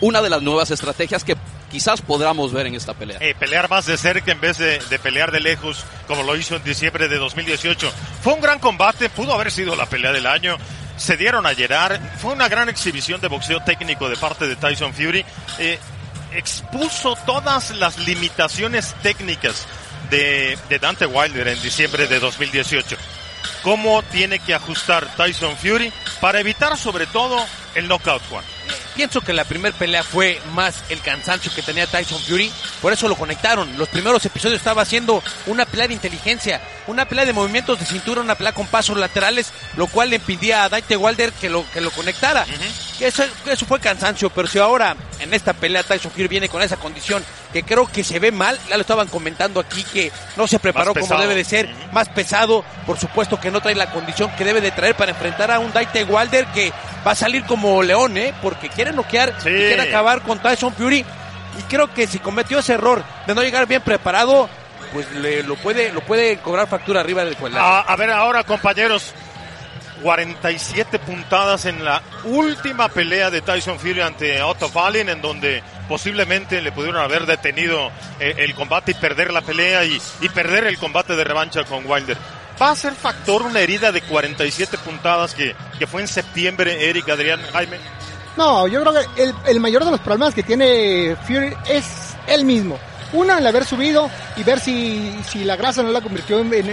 [0.00, 1.36] Una de las nuevas estrategias que
[1.70, 3.18] quizás podamos ver en esta pelea.
[3.20, 6.64] Eh, pelear más de cerca en vez de, pelear de lejos, como lo hizo en
[6.64, 7.90] diciembre de 2018.
[8.22, 10.58] Fue un gran combate, pudo haber sido la pelea del año.
[10.96, 11.98] Se dieron a Gerard.
[12.18, 15.24] Fue una gran exhibición de boxeo técnico de parte de Tyson Fury.
[15.58, 15.78] Eh,
[16.34, 19.66] expuso todas las limitaciones técnicas
[20.10, 22.96] de, de Dante Wilder en diciembre de 2018.
[23.62, 27.38] Cómo tiene que ajustar Tyson Fury para evitar sobre todo
[27.74, 28.44] el knockout, Juan.
[29.00, 33.08] Pienso que la primera pelea fue más el cansancio que tenía Tyson Fury, por eso
[33.08, 33.78] lo conectaron.
[33.78, 38.20] Los primeros episodios estaba haciendo una pelea de inteligencia, una pelea de movimientos de cintura,
[38.20, 41.80] una pelea con pasos laterales, lo cual le impidía a Dante Wilder que lo, que
[41.80, 42.44] lo conectara.
[43.00, 46.76] eso, eso fue cansancio, pero si ahora en esta pelea Tyson Fury viene con esa
[46.76, 50.58] condición que creo que se ve mal, ya lo estaban comentando aquí que no se
[50.58, 54.44] preparó como debe de ser, más pesado, por supuesto que no trae la condición que
[54.44, 56.70] debe de traer para enfrentar a un Dante Wilder que
[57.06, 58.34] va a salir como león, ¿eh?
[58.42, 61.04] porque quiere noquear y quiere acabar con Tyson Fury
[61.58, 64.48] y creo que si cometió ese error de no llegar bien preparado,
[64.92, 67.58] pues le, lo puede lo puede cobrar factura arriba del cuello.
[67.58, 69.14] A, a ver ahora, compañeros.
[70.02, 76.62] 47 puntadas en la última pelea de Tyson Fury ante Otto Fallin, en donde posiblemente
[76.62, 80.78] le pudieron haber detenido eh, el combate y perder la pelea y, y perder el
[80.78, 82.16] combate de revancha con Wilder.
[82.60, 87.08] ¿Va a ser factor una herida de 47 puntadas que, que fue en septiembre, Eric
[87.08, 87.78] Adrián Jaime?
[88.36, 91.84] No, yo creo que el, el mayor de los problemas que tiene Fury es
[92.26, 92.78] él mismo.
[93.12, 96.68] Una, el haber subido y ver si, si la grasa no la convirtió en, en,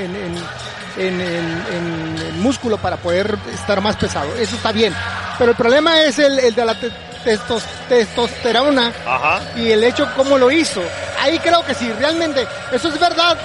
[0.97, 4.33] en, músculo para poder estar más pesado.
[4.35, 4.93] Eso está bien.
[5.37, 6.91] Pero el problema es el, el de la te-
[7.25, 9.41] testos- testosterona Ajá.
[9.55, 10.81] y el hecho cómo lo hizo.
[11.19, 13.35] Ahí creo que si realmente eso es verdad,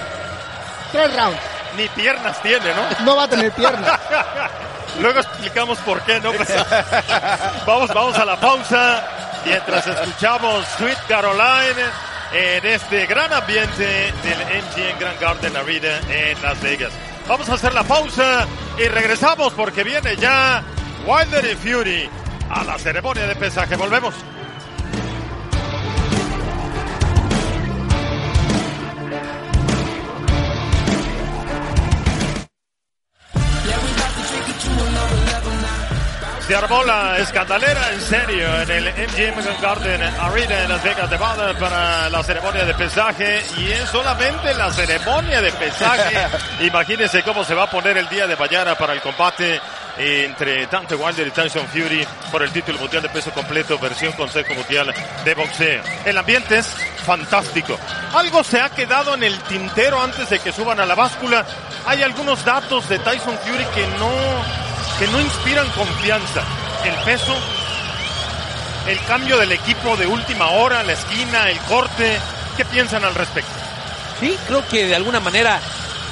[0.91, 1.39] tres rounds.
[1.75, 3.05] Ni piernas tiene, ¿no?
[3.05, 3.99] No va a tener piernas.
[4.99, 6.31] Luego explicamos por qué, ¿no?
[7.65, 9.03] Vamos, vamos a la pausa
[9.45, 11.83] mientras escuchamos Sweet Caroline
[12.33, 16.91] en este gran ambiente del MGM Grand Garden Arena en Las Vegas.
[17.27, 18.45] Vamos a hacer la pausa
[18.77, 20.63] y regresamos porque viene ya
[21.05, 22.09] Wilder y Fury
[22.49, 23.75] a la ceremonia de pesaje.
[23.75, 24.13] Volvemos.
[36.47, 41.57] Se armó la escandalera en serio en el MGM Garden Arena en Las Vegas, Nevada
[41.57, 46.27] para la ceremonia de pesaje y es solamente la ceremonia de pesaje.
[46.65, 49.61] Imagínense cómo se va a poner el día de mañana para el combate
[49.97, 54.53] entre Dante Wilder y Tyson Fury por el título mundial de peso completo versión Consejo
[54.53, 55.81] Mundial de Boxeo.
[56.03, 56.67] El ambiente es
[57.05, 57.79] fantástico.
[58.13, 61.45] Algo se ha quedado en el tintero antes de que suban a la báscula.
[61.85, 64.62] Hay algunos datos de Tyson Fury que no
[64.99, 66.43] que no inspiran confianza.
[66.83, 67.35] El peso,
[68.87, 72.19] el cambio del equipo de última hora, la esquina, el corte.
[72.57, 73.51] ¿Qué piensan al respecto?
[74.19, 75.59] Sí, creo que de alguna manera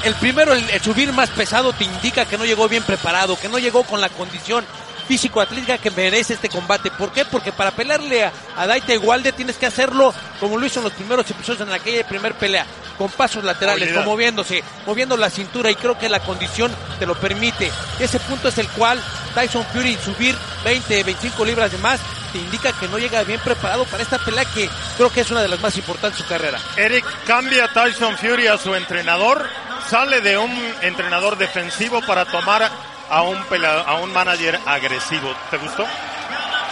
[0.03, 3.59] el primero, el, subir más pesado te indica que no llegó bien preparado, que no
[3.59, 4.65] llegó con la condición
[5.11, 6.89] físico-atlética que merece este combate.
[6.89, 7.25] ¿Por qué?
[7.25, 10.93] Porque para pelearle a, a Daita Igualde tienes que hacerlo como lo hizo en los
[10.93, 12.65] primeros episodios en aquella primer pelea,
[12.97, 17.15] con pasos laterales, como moviéndose, moviendo la cintura y creo que la condición te lo
[17.15, 17.69] permite.
[17.99, 19.03] Ese punto es el cual
[19.35, 20.33] Tyson Fury subir
[20.63, 21.99] 20, 25 libras de más
[22.31, 25.41] te indica que no llega bien preparado para esta pelea que creo que es una
[25.41, 26.57] de las más importantes de su carrera.
[26.77, 29.45] Eric cambia Tyson Fury a su entrenador,
[29.89, 30.51] sale de un
[30.81, 32.71] entrenador defensivo para tomar
[33.11, 35.29] a un pelea- a un manager agresivo.
[35.51, 35.85] ¿Te gustó?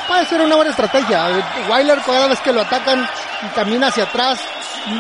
[0.08, 1.28] Puede ser una buena estrategia.
[1.70, 3.08] Weiler cada vez que lo atacan
[3.46, 4.40] y camina hacia atrás,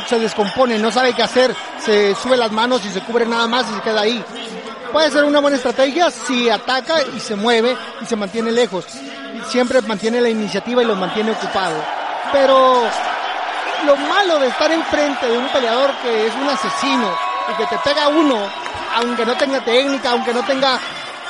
[0.07, 3.65] se descompone, no sabe qué hacer, se sube las manos y se cubre nada más
[3.71, 4.23] y se queda ahí.
[4.91, 8.85] Puede ser una buena estrategia si ataca y se mueve y se mantiene lejos.
[9.47, 11.83] Siempre mantiene la iniciativa y los mantiene ocupados.
[12.31, 12.83] Pero
[13.85, 17.15] lo malo de estar enfrente de un peleador que es un asesino
[17.51, 18.37] y que te pega uno,
[18.95, 20.77] aunque no tenga técnica, aunque no tenga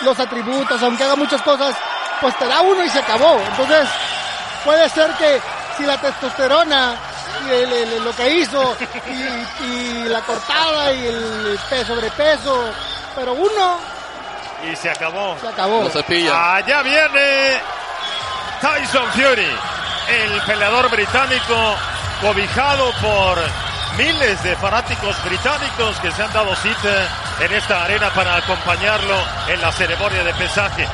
[0.01, 1.75] los atributos, aunque haga muchas cosas,
[2.21, 3.39] pues te da uno y se acabó.
[3.49, 3.87] Entonces,
[4.63, 5.41] puede ser que
[5.77, 6.95] si la testosterona
[7.47, 8.75] y el- el- lo que hizo
[9.07, 12.65] y, y la cortada y el pe- sobrepeso,
[13.15, 13.77] pero uno
[14.69, 15.37] Y se acabó.
[15.39, 15.83] se acabó.
[16.55, 17.61] Allá viene
[18.61, 19.47] Tyson Fury,
[20.09, 21.75] el peleador británico
[22.21, 23.37] cobijado por
[23.97, 27.07] miles de fanáticos británicos que se han dado cita
[27.41, 29.15] en esta arena para acompañarlo
[29.47, 30.87] en la ceremonia de pesaje.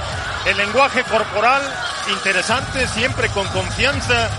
[0.46, 1.62] El lenguaje corporal
[2.10, 4.30] interesante, siempre con confianza,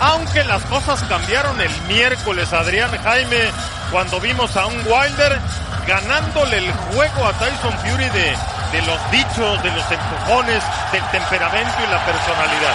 [0.00, 3.50] aunque las cosas cambiaron el miércoles, Adrián Jaime,
[3.90, 5.38] cuando vimos a un Wilder
[5.86, 8.36] ganándole el juego a Tyson Fury de,
[8.72, 12.74] de los dichos, de los empujones, del temperamento y la personalidad.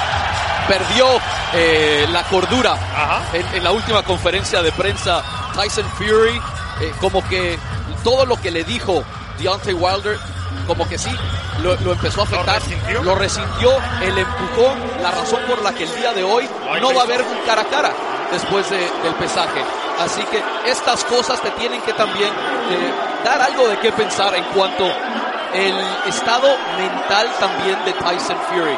[0.67, 1.07] perdió
[1.53, 2.75] eh, la cordura
[3.33, 5.23] en, en la última conferencia de prensa
[5.55, 6.39] Tyson Fury
[6.81, 7.57] eh, como que
[8.05, 9.03] todo lo que le dijo
[9.37, 10.17] Deontay Wilder
[10.65, 11.11] como que sí
[11.61, 12.61] lo, lo empezó a afectar
[13.03, 16.47] lo resintió el empujón la razón por la que el día de hoy
[16.81, 17.91] no va a haber un cara a cara
[18.31, 19.61] después de- del pesaje
[19.99, 22.93] así que estas cosas te tienen que también eh,
[23.25, 24.85] dar algo de qué pensar en cuanto
[25.53, 25.75] el
[26.07, 26.47] estado
[26.77, 28.77] mental también de Tyson Fury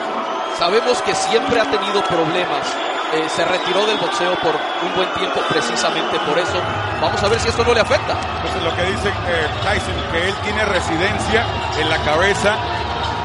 [0.57, 2.65] Sabemos que siempre ha tenido problemas.
[3.13, 6.59] Eh, se retiró del boxeo por un buen tiempo precisamente por eso.
[7.01, 8.17] Vamos a ver si esto no le afecta.
[8.35, 11.45] Entonces lo que dice eh, Tyson, que él tiene residencia
[11.79, 12.57] en la cabeza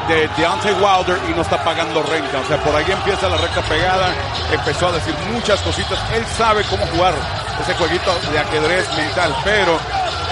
[0.06, 2.38] de Deontay Wilder y no está pagando renta.
[2.38, 4.14] O sea, por ahí empieza la recta pegada,
[4.52, 5.98] empezó a decir muchas cositas.
[6.14, 7.14] Él sabe cómo jugar
[7.60, 9.78] ese jueguito de ajedrez mental, pero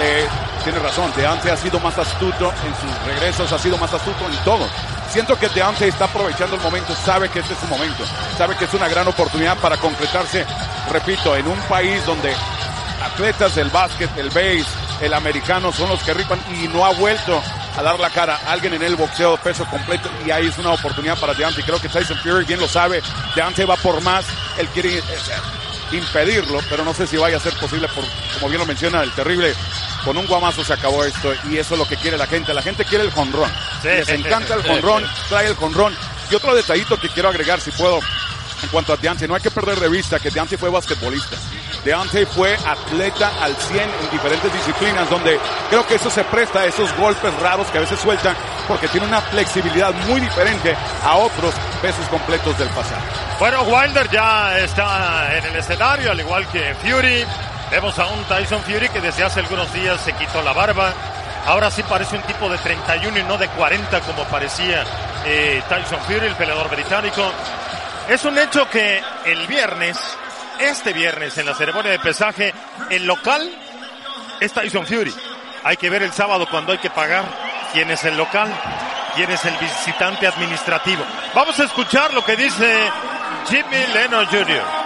[0.00, 0.28] eh,
[0.62, 4.36] tiene razón, Deontay ha sido más astuto en sus regresos, ha sido más astuto en
[4.44, 4.68] todo.
[5.10, 8.04] Siento que Deontay está aprovechando el momento, sabe que este es su momento,
[8.38, 10.46] sabe que es una gran oportunidad para concretarse,
[10.88, 12.32] repito, en un país donde
[13.02, 14.64] atletas del básquet, el base,
[15.00, 17.42] el americano son los que rifan y no ha vuelto
[17.76, 20.70] a dar la cara a alguien en el boxeo peso completo y ahí es una
[20.70, 21.64] oportunidad para Deontay.
[21.64, 23.02] Creo que Tyson Fury bien lo sabe,
[23.34, 24.24] Deontay va por más,
[24.58, 25.02] él quiere eh,
[25.90, 28.04] impedirlo, pero no sé si vaya a ser posible por,
[28.34, 29.54] como bien lo menciona el terrible,
[30.04, 32.54] con un guamazo se acabó esto y eso es lo que quiere la gente.
[32.54, 33.50] La gente quiere el jonrón.
[33.82, 33.88] Sí.
[33.88, 35.94] Les encanta el jonrón, trae el jonrón.
[36.30, 37.98] Y otro detallito que quiero agregar, si puedo,
[38.62, 41.36] en cuanto a Deontay, no hay que perder de vista que Deontay fue basquetbolista.
[41.84, 45.38] Deontay fue atleta al 100 en diferentes disciplinas, donde
[45.70, 48.36] creo que eso se presta a esos golpes raros que a veces sueltan,
[48.68, 53.02] porque tiene una flexibilidad muy diferente a otros pesos completos del pasado.
[53.38, 57.24] Bueno, Wilder ya está en el escenario, al igual que Fury.
[57.70, 60.92] Vemos a un Tyson Fury que desde hace algunos días se quitó la barba.
[61.46, 64.84] Ahora sí parece un tipo de 31 y no de 40 como parecía
[65.24, 67.32] eh, Tyson Fury, el peleador británico.
[68.08, 69.96] Es un hecho que el viernes,
[70.58, 72.52] este viernes en la ceremonia de pesaje,
[72.90, 73.48] el local
[74.40, 75.14] es Tyson Fury.
[75.62, 77.24] Hay que ver el sábado cuando hay que pagar
[77.72, 78.52] quién es el local,
[79.14, 81.04] quién es el visitante administrativo.
[81.34, 82.90] Vamos a escuchar lo que dice
[83.48, 84.79] Jimmy Leno Jr.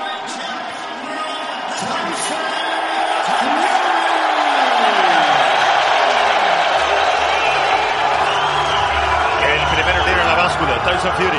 [10.73, 11.39] Tyson Fury.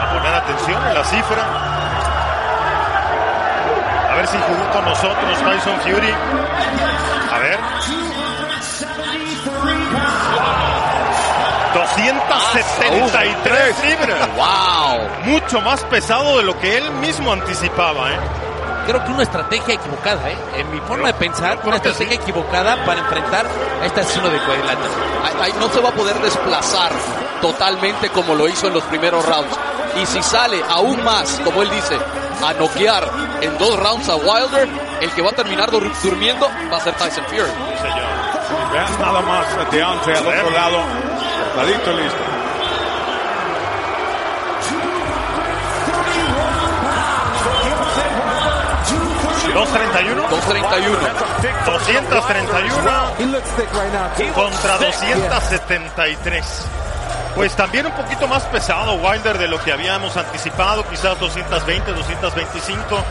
[0.00, 1.42] A poner atención en la cifra.
[4.10, 6.12] A ver si jugó con nosotros Tyson Fury.
[7.32, 7.58] A ver.
[11.74, 14.28] 273 libras.
[14.36, 15.08] ¡Wow!
[15.24, 18.18] Mucho más pesado de lo que él mismo anticipaba, ¿eh?
[18.86, 20.36] Creo que una estrategia equivocada, ¿eh?
[20.56, 23.46] En mi forma de pensar, una estrategia equivocada para enfrentar
[23.82, 24.92] a este asesino de cuadriláteros.
[25.24, 26.92] Ahí- ahí no se va a poder desplazar
[27.40, 29.56] totalmente como lo hizo en los primeros rounds.
[30.00, 31.98] Y si sale aún más, como él dice,
[32.46, 33.04] a noquear
[33.40, 34.68] en dos rounds a Wilder,
[35.00, 37.40] el que va a terminar dur- durmiendo va a ser Tyson Fury.
[38.72, 40.78] Vean nada más a Deontay al otro lado.
[41.92, 42.18] Listo.
[49.56, 50.28] ¿231?
[50.28, 50.98] 231.
[51.64, 52.76] 231
[54.34, 56.66] contra 273.
[57.34, 63.04] Pues también un poquito más pesado Wilder de lo que habíamos anticipado, quizás 220, 225.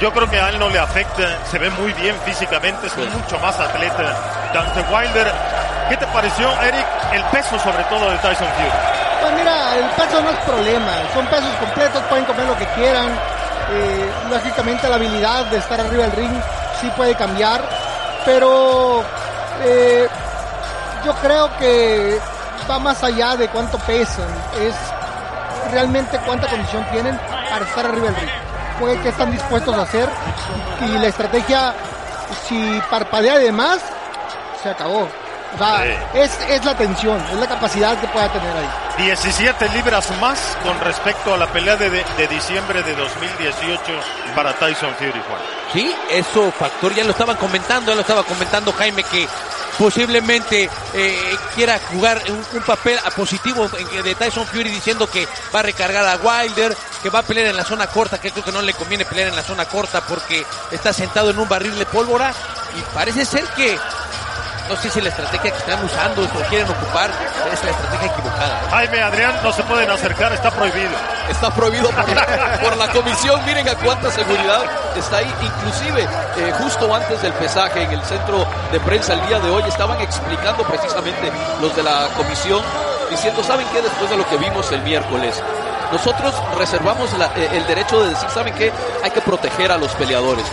[0.00, 3.38] Yo creo que a él no le afecta, se ve muy bien físicamente, es mucho
[3.38, 4.14] más atleta.
[4.52, 5.32] Dante Wilder,
[5.88, 8.70] ¿qué te pareció, Eric, el peso sobre todo de Tyson Fury?
[9.20, 13.16] Pues mira, el peso no es problema, son pesos completos, pueden comer lo que quieran.
[13.70, 16.32] Eh, lógicamente la habilidad de estar arriba del ring
[16.80, 17.62] sí puede cambiar,
[18.24, 19.02] pero
[19.64, 20.08] eh,
[21.04, 22.18] yo creo que
[22.70, 24.26] va más allá de cuánto pesan,
[24.60, 24.74] es
[25.72, 27.18] realmente cuánta condición tienen
[27.50, 28.30] para estar arriba del ring,
[28.78, 30.08] Pues, qué están dispuestos a hacer
[30.80, 31.74] y la estrategia,
[32.48, 33.80] si parpadea de más,
[34.62, 35.08] se acabó.
[35.54, 35.84] O sea,
[36.14, 38.68] es, es la tensión, es la capacidad que pueda tener ahí.
[38.98, 43.82] 17 libras más con respecto a la pelea de, de- diciembre de 2018
[44.34, 45.40] para Tyson Fury, Juan.
[45.72, 49.26] Sí, eso factor, ya lo estaban comentando, ya lo estaba comentando Jaime que
[49.78, 56.06] posiblemente eh, quiera jugar un, papel positivo de Tyson Fury diciendo que va a recargar
[56.06, 58.74] a Wilder, que va a pelear en la zona corta, que creo que no le
[58.74, 62.32] conviene pelear en la zona corta porque está sentado en un barril de pólvora
[62.76, 63.78] y parece ser que
[64.68, 67.10] no sé si la estrategia que están usando o quieren ocupar
[67.52, 68.60] es la estrategia equivocada.
[68.60, 68.70] ¿eh?
[68.70, 70.90] Jaime, Adrián, no se pueden acercar, está prohibido.
[71.28, 73.44] Está prohibido por la, por la comisión.
[73.44, 74.64] Miren a cuánta seguridad
[74.96, 75.34] está ahí.
[75.42, 76.02] Inclusive,
[76.36, 80.00] eh, justo antes del pesaje en el centro de prensa el día de hoy, estaban
[80.00, 82.62] explicando precisamente los de la comisión,
[83.10, 83.82] diciendo, ¿saben qué?
[83.82, 85.42] Después de lo que vimos el miércoles,
[85.92, 88.72] nosotros reservamos eh, el derecho de decir, ¿saben qué?
[89.02, 90.46] Hay que proteger a los peleadores.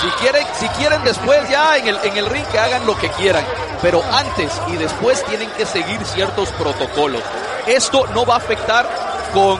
[0.00, 3.10] Si quieren, si quieren después ya en el, en el ring que hagan lo que
[3.10, 3.44] quieran,
[3.82, 7.22] pero antes y después tienen que seguir ciertos protocolos.
[7.66, 8.88] Esto no va a afectar
[9.34, 9.58] con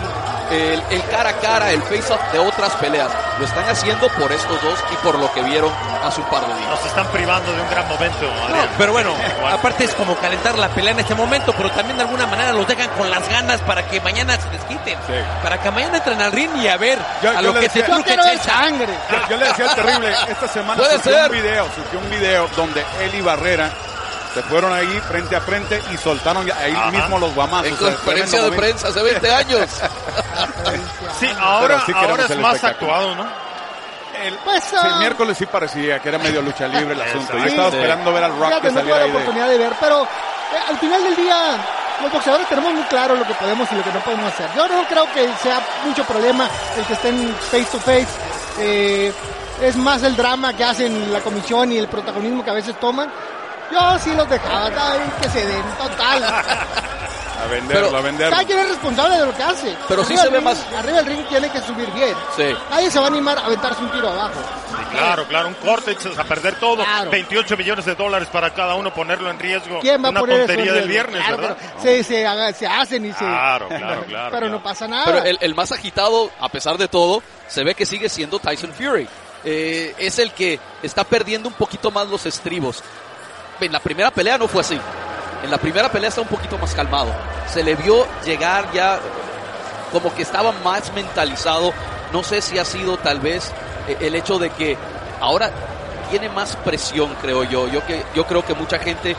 [0.51, 3.11] el, el cara a cara, el face-off de otras peleas.
[3.39, 5.71] Lo están haciendo por estos dos y por lo que vieron
[6.05, 6.69] hace un par de días.
[6.71, 8.69] Nos están privando de un gran momento, Adrián.
[8.79, 9.13] Pero bueno,
[9.51, 12.67] aparte es como calentar la pelea en este momento, pero también de alguna manera los
[12.69, 14.99] dejan con las ganas para que mañana se desquiten.
[15.43, 17.81] Para que mañana entren al ring y a ver Yo- a yo lo que se
[17.81, 18.69] decía- truje Yo quiero Checha.
[18.69, 21.25] Yo, yo le decía al terrible, esta semana surgió ser.
[21.31, 23.71] un video, surgió un video donde y Barrera
[24.35, 26.91] se fueron ahí frente a frente y soltaron ya- ahí Ajá.
[26.91, 27.67] mismo los guamazos.
[27.69, 29.61] En conferencia de prensa hace 20 años.
[31.21, 33.25] Sí, ahora, Pero sí ahora es el más actuado, ¿no?
[34.23, 37.37] El, Pues, sí, ah, el miércoles sí parecía que era medio lucha libre el asunto.
[37.39, 37.77] Yo estaba Sí.
[37.77, 39.17] esperando ver al Rock que saliera la ahí de...
[39.17, 40.07] oportunidad de ver, pero eh,
[40.69, 41.57] al final del día
[42.03, 44.49] los boxeadores tenemos muy claro lo que podemos y lo que no podemos hacer.
[44.57, 48.07] Yo no creo que sea mucho problema el que estén face to face.
[48.59, 49.13] Eh,
[49.63, 53.09] es más el drama que hacen la comisión y el protagonismo que a veces toman.
[53.73, 56.23] Yo sí los dejaba, ay, que se den, total.
[57.35, 58.31] A venderlo, Pero- a venderlo.
[58.31, 59.77] Cada quien es responsable de lo que hace.
[59.89, 62.15] Pero sí Arriba se del ve ring- más- Arriba del ring tiene que subir bien.
[62.37, 62.45] Sí.
[62.71, 64.41] Nadie se va a animar a aventarse un tiro abajo.
[64.71, 66.83] Sí, claro, claro, un corte, a perder todo.
[67.11, 69.81] 28 millones de dólares para cada uno, ponerlo en riesgo.
[69.81, 71.57] ¿Quién va a Una poner eso tontería en del viernes, Claro, ¿verdad?
[71.61, 73.19] pero Se, se, haga- se hacen y se...
[73.19, 74.31] Claro, claro, claro.
[74.31, 75.05] pero no pasa nada.
[75.05, 78.71] Pero el, el más agitado, a pesar de todo, se ve que sigue siendo Tyson
[78.73, 79.07] Fury.
[79.47, 82.83] Eh, es el que está perdiendo un poquito más los estribos.
[83.61, 84.79] En la primera pelea no fue así.
[85.43, 87.13] En la primera pelea está un poquito más calmado.
[87.53, 88.99] Se le vio llegar ya
[89.93, 91.73] como que estaba más mentalizado.
[92.13, 93.53] No sé si ha sido tal vez
[93.89, 94.77] eh, el hecho de que
[95.21, 95.51] ahora
[96.11, 97.69] tiene más presión, creo yo.
[97.69, 99.17] Yo, que, yo creo que mucha gente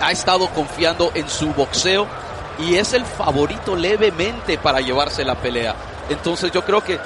[0.00, 2.06] ha estado confiando en su boxeo
[2.58, 5.74] y es el favorito levemente para llevarse la pelea.
[6.10, 6.98] Entonces yo creo que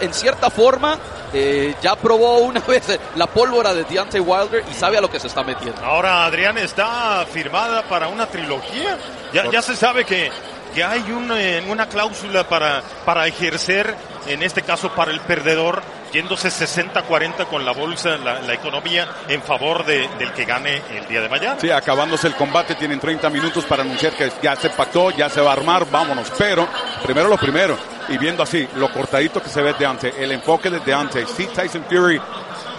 [0.00, 0.98] en cierta forma
[1.32, 5.20] eh, ya probó una vez la pólvora de Deontay Wilder y sabe a lo que
[5.20, 5.84] se está metiendo.
[5.84, 8.98] Ahora, Adrián, está firmada para una trilogía.
[9.32, 10.30] Ya, se sabe que,
[10.74, 11.36] que hay una,
[11.70, 13.94] una cláusula para, para ejercer,
[14.26, 15.82] en este caso para el perdedor,
[16.12, 21.20] yéndose 60-40 con la bolsa, la, economía, en favor de, del que gane el día
[21.20, 21.56] de mañana.
[21.60, 25.40] Sí, acabándose el combate, tienen 30 minutos para anunciar que ya se pactó, ya se
[25.40, 26.32] va a armar, vámonos.
[26.36, 26.66] Pero,
[27.04, 27.76] primero lo primero,
[28.08, 31.46] y viendo así, lo cortadito que se ve de antes, el enfoque de Deontay, sí,
[31.54, 32.20] Tyson Fury,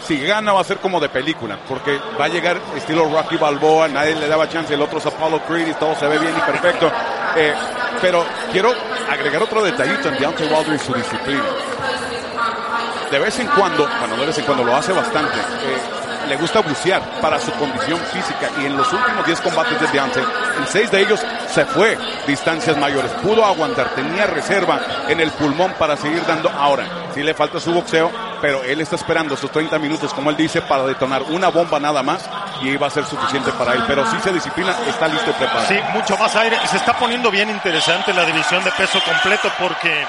[0.05, 3.87] si gana va a ser como de película, porque va a llegar estilo Rocky Balboa,
[3.87, 6.41] nadie le daba chance, el otro es Apollo Creed y todo se ve bien y
[6.41, 6.91] perfecto.
[7.35, 7.53] Eh,
[8.01, 8.73] pero quiero
[9.09, 11.43] agregar otro detallito en Deontay Wilder y su disciplina.
[13.11, 15.99] De vez en cuando, bueno, de vez en cuando lo hace bastante, eh,
[16.29, 20.23] le gusta bucear para su condición física y en los últimos 10 combates de Deontay,
[20.59, 21.97] en 6 de ellos se fue
[22.27, 26.49] distancias mayores, pudo aguantar, tenía reserva en el pulmón para seguir dando.
[26.49, 26.85] Ahora,
[27.15, 30.61] sí le falta su boxeo, pero él está esperando sus 30 minutos, como él dice,
[30.61, 32.29] para detonar una bomba nada más
[32.61, 33.83] y va a ser suficiente para él.
[33.87, 35.67] Pero si se disciplina, está listo y preparado.
[35.67, 36.57] Sí, mucho más aire.
[36.67, 40.05] Se está poniendo bien interesante la división de peso completo porque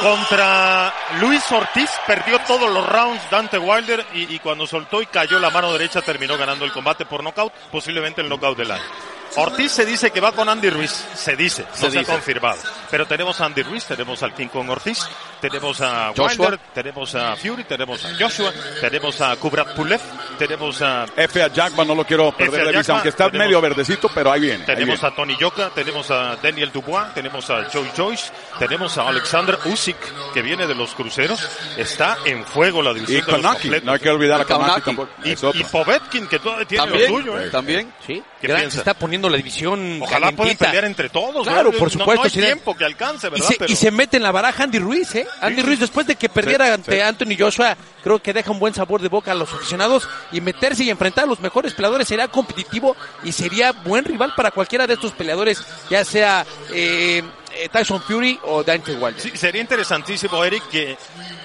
[0.00, 5.50] contra Luis Ortiz perdió todos los rounds Dante Wilder y, cuando soltó y cayó la
[5.50, 9.11] mano derecha terminó ganando el combate por nocaut, posiblemente el nocaut del año.
[9.36, 12.10] Ortiz se dice que va con Andy Ruiz, se dice, Se no se, dice.
[12.12, 12.58] ha confirmado.
[12.90, 14.98] Pero tenemos a Andy Ruiz, tenemos al King Kong Ortiz,
[15.40, 16.26] tenemos a Joshua.
[16.46, 20.00] Wilder, tenemos a Fury, tenemos a Joshua, tenemos a Kubrat Pulev,
[20.38, 23.46] tenemos a F a Jackman no lo quiero perder de vista, Jackman, aunque está tenemos-
[23.46, 24.58] medio verdecito, pero ahí viene.
[24.60, 25.12] ahí tenemos viene.
[25.12, 30.32] a Tony Yoka, tenemos a Daniel Dubois, tenemos a Joey Joyce, tenemos a Alexander Usyk,
[30.34, 31.40] que viene de los cruceros.
[31.78, 33.86] Está en fuego la división Y de los Konaki, completos.
[33.86, 34.80] no hay que olvidar a Konaki.
[34.82, 35.08] tampoco.
[35.24, 37.40] Y, y Povetkin, que todavía tiene También, lo suyo.
[37.40, 37.50] ¿eh?
[37.50, 37.92] también.
[38.06, 38.74] Sí, ¿Qué gran- piensa?
[38.74, 41.46] se está poniendo la división Ojalá puedan pelear entre todos.
[41.46, 41.78] Claro, ¿no?
[41.78, 43.46] por No- supuesto, No, hay sería- tiempo que alcance, Y ¿verdad?
[43.48, 45.26] se, Pero- y se mete en la baraja Andy Ruiz, ¿eh?
[45.40, 47.00] Andy Ruiz, después de que perdiera Sí, ante sí.
[47.00, 50.84] Anthony Joshua, creo que deja un buen sabor de boca a los aficionados y meterse
[50.84, 54.94] y enfrentar a los mejores peleadores sería competitivo y sería buen rival para cualquiera de
[54.94, 57.22] estos peleadores, ya sea eh,
[57.54, 59.20] eh, Tyson Fury o Dante Wilder.
[59.20, 60.96] Sí, sería interesantísimo, Eric, que,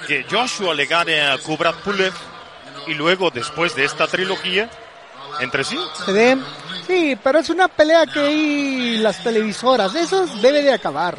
[0.07, 2.13] que Joshua le gane a Kubrat Pulev
[2.87, 4.69] y luego, después de esta trilogía,
[5.39, 5.77] entre sí.
[6.85, 9.93] Sí, pero es una pelea que hay las televisoras.
[9.95, 11.17] Eso debe de acabar.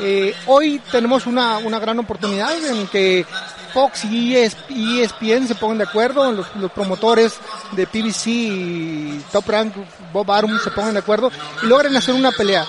[0.00, 3.24] Eh, hoy tenemos una, una gran oportunidad en que
[3.72, 7.34] Fox y ES ESPN se pongan de acuerdo, los, los promotores
[7.72, 9.74] de PBC y Top Rank,
[10.12, 11.30] Bob Arum se pongan de acuerdo
[11.62, 12.66] y logren hacer una pelea.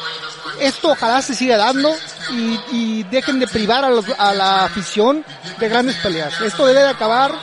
[0.60, 1.94] Esto ojalá se siga dando
[2.32, 5.24] y, y dejen de privar a, los- a la afición
[5.60, 6.40] de grandes peleas.
[6.42, 7.34] Esto debe de acabar.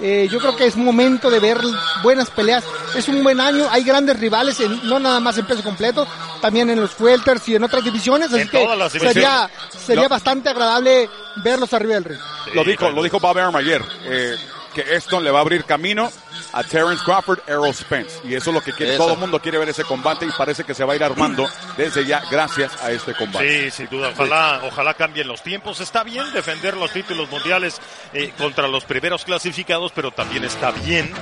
[0.00, 1.58] Eh, yo creo que es momento de ver
[2.02, 2.64] buenas peleas.
[2.96, 6.06] Es un buen año, hay grandes rivales, en- no nada más en peso completo,
[6.40, 9.50] también en los welters y en otras divisiones, así En que todas las sería, divisiones.
[9.86, 12.18] sería Lo- bastante agradable verlos arriba del ring.
[12.54, 14.36] Lo dijo, lo dijo Bob Arum ayer, eh,
[14.74, 16.10] que esto le va a abrir camino
[16.54, 18.20] a Terence Crawford, Errol Spence.
[18.24, 19.02] Y eso es lo que quiere, Eso.
[19.02, 21.46] todo el mundo quiere ver ese combate y parece que se va a ir armando
[21.76, 23.70] desde ya gracias a este combate.
[23.70, 24.10] Sí, sin duda.
[24.10, 25.80] Ojalá, ojalá cambien los tiempos.
[25.80, 27.80] Está bien defender los títulos mundiales
[28.12, 31.12] eh, contra los primeros clasificados, pero también está bien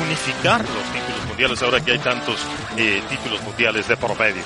[0.00, 2.36] unificar los títulos mundiales ahora que hay tantos
[2.76, 4.42] eh, títulos mundiales de por medio.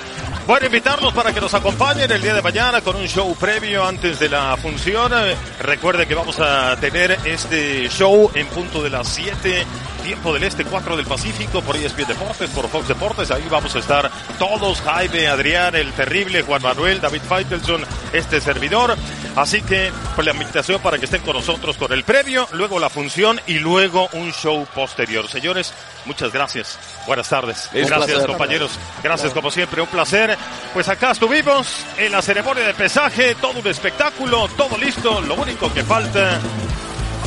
[0.47, 4.19] Bueno, invitarlos para que nos acompañen el día de mañana con un show previo antes
[4.19, 5.11] de la función.
[5.13, 9.65] Eh, recuerde que vamos a tener este show en punto de las 7,
[10.01, 13.31] tiempo del este, 4 del Pacífico, por ESPN Deportes, por Fox Deportes.
[13.31, 17.83] Ahí vamos a estar todos, Jaime, Adrián, el terrible, Juan Manuel, David Feitelson,
[18.13, 18.95] este servidor.
[19.35, 22.89] Así que pues, la invitación para que estén con nosotros con el previo, luego la
[22.89, 25.27] función y luego un show posterior.
[25.27, 25.73] Señores,
[26.05, 26.77] muchas gracias.
[27.07, 27.69] Buenas tardes.
[27.73, 28.27] Gracias, placer.
[28.27, 28.71] compañeros.
[29.03, 30.37] Gracias, como siempre, un placer.
[30.73, 35.21] Pues acá estuvimos en la ceremonia de pesaje, todo un espectáculo, todo listo.
[35.21, 36.39] Lo único que falta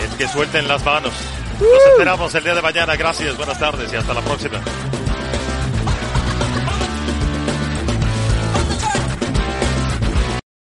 [0.03, 1.13] es que suelten las manos.
[1.61, 2.97] Nos esperamos el día de mañana.
[2.97, 4.61] Gracias, buenas tardes y hasta la próxima.